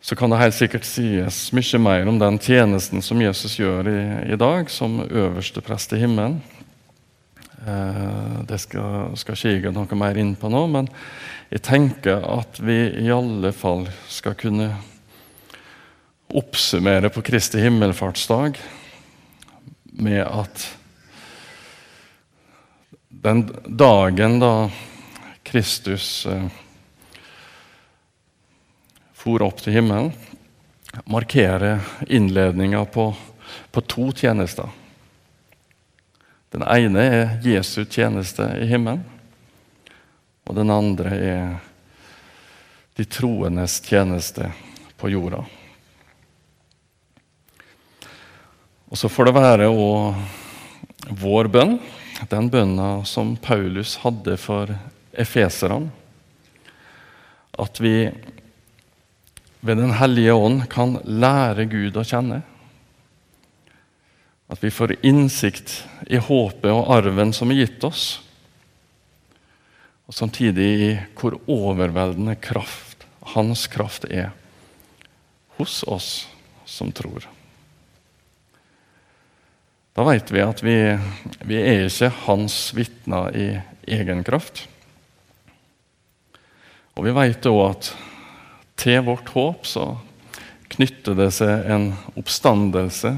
Så 0.00 0.16
kan 0.16 0.32
det 0.32 0.40
helt 0.40 0.56
sikkert 0.56 0.86
sies 0.88 1.50
mye 1.54 1.78
mer 1.82 2.08
om 2.08 2.16
den 2.18 2.38
tjenesten 2.40 3.02
som 3.04 3.20
Jesus 3.22 3.58
gjør 3.60 3.90
i, 3.90 4.00
i 4.32 4.38
dag, 4.40 4.70
som 4.72 5.02
øverste 5.04 5.62
prest 5.62 5.92
i 5.92 6.00
himmelen. 6.00 6.40
Eh, 7.66 8.38
det 8.48 8.58
skal, 8.62 9.12
skal 9.20 9.36
ikke 9.36 9.68
jeg 9.68 9.74
noe 9.76 9.98
mer 10.00 10.18
inn 10.18 10.32
på 10.40 10.48
nå, 10.50 10.64
men 10.72 10.88
jeg 11.50 11.62
tenker 11.66 12.24
at 12.24 12.62
vi 12.62 12.78
i 13.04 13.10
alle 13.12 13.52
fall 13.52 13.84
skal 14.08 14.38
kunne 14.40 14.70
oppsummere 16.30 17.10
på 17.12 17.22
Kristi 17.26 17.60
himmelfartsdag 17.60 18.56
med 20.00 20.22
at 20.24 20.66
den 23.22 23.44
dagen 23.64 24.38
da 24.40 24.70
Kristus 25.42 26.26
eh, 26.26 26.46
for 29.12 29.42
opp 29.44 29.60
til 29.60 29.76
himmelen, 29.76 30.12
markerer 31.04 31.84
innledninga 32.08 32.84
på, 32.88 33.10
på 33.70 33.80
to 33.84 34.08
tjenester. 34.16 34.72
Den 36.50 36.64
ene 36.64 37.04
er 37.04 37.36
Jesu 37.44 37.84
tjeneste 37.84 38.48
i 38.56 38.66
himmelen. 38.72 39.04
Og 40.48 40.56
den 40.56 40.72
andre 40.72 41.12
er 41.14 41.52
de 42.96 43.04
troendes 43.04 43.76
tjeneste 43.84 44.48
på 44.98 45.12
jorda. 45.12 45.44
Og 48.90 48.98
så 48.98 49.12
får 49.12 49.28
det 49.28 49.36
være 49.36 49.68
òg 49.70 51.14
vår 51.20 51.48
bønn, 51.52 51.76
den 52.28 52.50
bønna 52.52 53.04
som 53.08 53.36
Paulus 53.40 53.96
hadde 54.02 54.36
for 54.36 54.72
efeserne. 55.12 55.88
At 57.58 57.80
vi 57.80 58.10
ved 59.60 59.76
Den 59.76 59.92
hellige 59.92 60.32
ånd 60.32 60.68
kan 60.72 60.96
lære 61.04 61.66
Gud 61.68 61.96
å 61.96 62.04
kjenne. 62.04 62.40
At 64.48 64.62
vi 64.64 64.70
får 64.72 64.96
innsikt 65.04 65.84
i 66.08 66.16
håpet 66.16 66.72
og 66.72 66.88
arven 66.96 67.34
som 67.36 67.52
er 67.52 67.60
gitt 67.62 67.84
oss. 67.84 68.22
Og 70.08 70.16
samtidig 70.16 70.70
i 70.80 70.94
hvor 71.14 71.36
overveldende 71.44 72.34
kraft 72.40 73.04
hans 73.34 73.66
kraft 73.70 74.08
er 74.10 74.32
hos 75.58 75.82
oss 75.84 76.26
som 76.66 76.90
tror. 76.92 77.28
Da 80.00 80.04
vet 80.04 80.30
vi 80.30 80.40
at 80.40 80.62
vi, 80.64 80.98
vi 81.44 81.56
er 81.60 81.82
ikke 81.84 82.08
hans 82.24 82.54
vitner 82.72 83.34
i 83.36 83.48
egen 83.84 84.22
kraft. 84.24 84.62
Og 86.96 87.04
vi 87.04 87.12
vet 87.12 87.48
òg 87.50 87.58
at 87.66 87.90
til 88.80 89.02
vårt 89.04 89.28
håp 89.34 89.68
så 89.68 89.84
knytter 90.72 91.18
det 91.18 91.26
seg 91.36 91.68
en 91.74 91.84
oppstandelse 92.14 93.12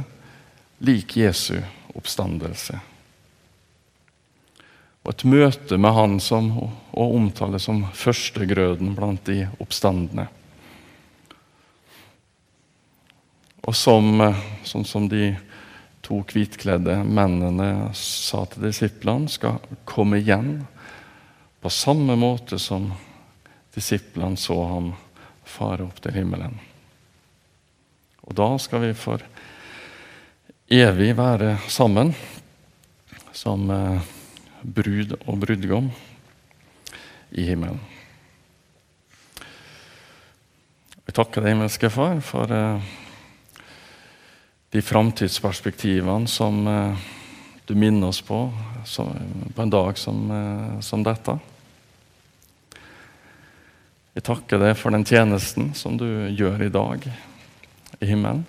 lik 0.82 1.14
Jesu 1.20 1.60
oppstandelse. 1.94 2.80
Og 5.06 5.14
et 5.14 5.24
møte 5.36 5.78
med 5.78 5.96
Han 6.00 6.18
som 6.18 6.50
å 6.66 7.08
omtale 7.14 7.62
som 7.62 7.84
førstegrøden 7.94 8.96
blant 8.98 9.22
de 9.30 9.44
oppstandene. 9.62 10.26
Og 13.62 13.78
som, 13.78 14.18
sånn 14.66 14.90
som 14.96 15.06
de 15.06 15.30
to 16.02 16.20
hvitkledde 16.26 16.98
mennene 17.06 17.92
sa 17.96 18.42
til 18.50 18.66
disiplene, 18.66 19.30
skal 19.30 19.62
komme 19.88 20.18
igjen 20.18 20.64
på 21.62 21.70
samme 21.70 22.16
måte 22.18 22.58
som 22.58 22.90
disiplene 23.74 24.36
så 24.36 24.58
ham 24.66 24.92
fare 25.46 25.86
opp 25.86 26.02
til 26.02 26.16
himmelen. 26.18 26.58
Og 28.26 28.34
da 28.38 28.48
skal 28.62 28.82
vi 28.86 28.92
for 28.98 29.22
evig 30.72 31.12
være 31.18 31.56
sammen 31.70 32.12
som 33.34 33.70
eh, 33.70 34.10
brud 34.62 35.16
og 35.26 35.38
brudgom 35.42 35.90
i 37.32 37.46
himmelen. 37.48 37.80
Vi 41.02 41.14
takker 41.16 41.42
deg, 41.42 41.54
himmelske 41.54 41.90
Far, 41.90 42.20
for 42.24 42.48
uh, 42.48 42.92
de 44.72 44.82
framtidsperspektivene 44.82 46.28
som 46.30 46.66
uh, 46.66 47.08
du 47.68 47.74
minner 47.76 48.08
oss 48.08 48.22
på 48.24 48.46
som, 48.88 49.12
på 49.54 49.62
en 49.62 49.70
dag 49.70 49.98
som, 49.98 50.30
uh, 50.30 50.80
som 50.80 51.04
dette. 51.06 51.38
Vi 54.12 54.20
takker 54.20 54.60
deg 54.60 54.74
for 54.76 54.92
den 54.92 55.06
tjenesten 55.08 55.70
som 55.72 55.96
du 55.96 56.06
gjør 56.36 56.66
i 56.66 56.72
dag 56.72 57.06
i 58.00 58.08
himmelen. 58.10 58.42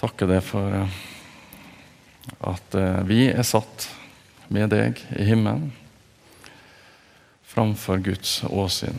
Takker 0.00 0.30
deg 0.30 0.40
for 0.44 0.72
eh, 0.78 0.96
at 2.44 2.76
eh, 2.76 3.02
vi 3.08 3.26
er 3.28 3.44
satt 3.44 3.88
med 4.52 4.72
deg 4.72 5.00
i 5.12 5.28
himmelen 5.28 5.70
framfor 7.54 8.00
Guds 8.04 8.40
åsyn 8.48 8.96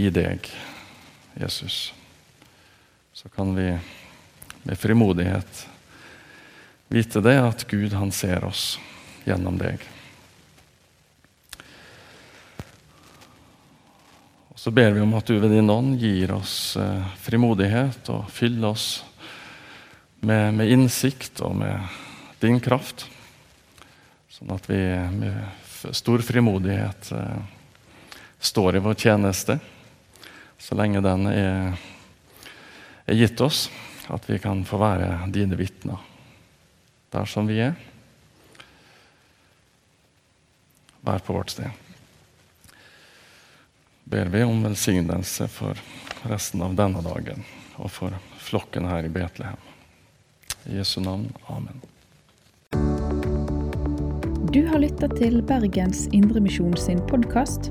i 0.00 0.08
deg, 0.12 0.48
Jesus. 1.38 1.90
Så 3.20 3.28
kan 3.28 3.54
vi 3.54 3.78
med 4.62 4.78
frimodighet 4.78 5.68
vite 6.88 7.20
det 7.20 7.34
at 7.36 7.66
Gud, 7.68 7.92
han 7.92 8.08
ser 8.16 8.46
oss 8.48 8.78
gjennom 9.28 9.58
deg. 9.60 9.82
Så 14.56 14.72
ber 14.72 14.96
vi 14.96 15.04
om 15.04 15.12
at 15.18 15.28
du 15.28 15.36
ved 15.36 15.52
din 15.52 15.68
ånd 15.68 16.00
gir 16.00 16.32
oss 16.32 16.78
eh, 16.80 17.12
frimodighet 17.20 18.08
og 18.08 18.32
fyller 18.32 18.72
oss 18.72 18.88
med, 20.24 20.56
med, 20.56 20.72
innsikt 20.72 21.44
og 21.44 21.60
med 21.60 22.00
din 22.40 22.56
kraft. 22.56 23.04
Sånn 24.32 24.56
at 24.56 24.72
vi 24.72 24.80
med 25.20 25.92
stor 25.92 26.24
frimodighet 26.24 27.12
eh, 27.20 27.38
står 28.40 28.80
i 28.80 28.84
vår 28.88 28.96
tjeneste 29.04 29.60
så 30.56 30.80
lenge 30.80 31.04
den 31.04 31.28
er, 31.36 31.74
er, 33.10 33.18
gitt 33.18 33.40
oss. 33.44 33.68
At 34.10 34.26
vi 34.30 34.38
kan 34.42 34.64
få 34.66 34.80
være 34.80 35.12
dine 35.30 35.58
vitner 35.58 36.00
der 37.10 37.26
som 37.26 37.46
vi 37.50 37.58
er. 37.62 37.76
Vær 41.06 41.22
på 41.26 41.34
vårt 41.34 41.54
sted 41.54 41.70
ber 44.10 44.26
vi 44.26 44.42
om 44.44 44.62
velsignelse 44.62 45.48
for 45.48 45.78
resten 46.22 46.62
av 46.62 46.74
denne 46.74 47.02
dagen 47.02 47.44
og 47.76 47.92
for 47.94 48.16
flokken 48.42 48.88
her 48.90 49.06
i 49.06 49.12
Betlehem. 49.12 49.60
I 50.66 50.80
Jesu 50.80 51.00
navn. 51.00 51.30
Amen. 51.46 51.78
Du 54.50 54.66
har 54.66 54.82
lytta 54.82 55.08
til 55.14 55.42
Bergens 55.46 56.08
Indremisjon 56.12 56.74
sin 56.76 56.98
podkast. 57.06 57.70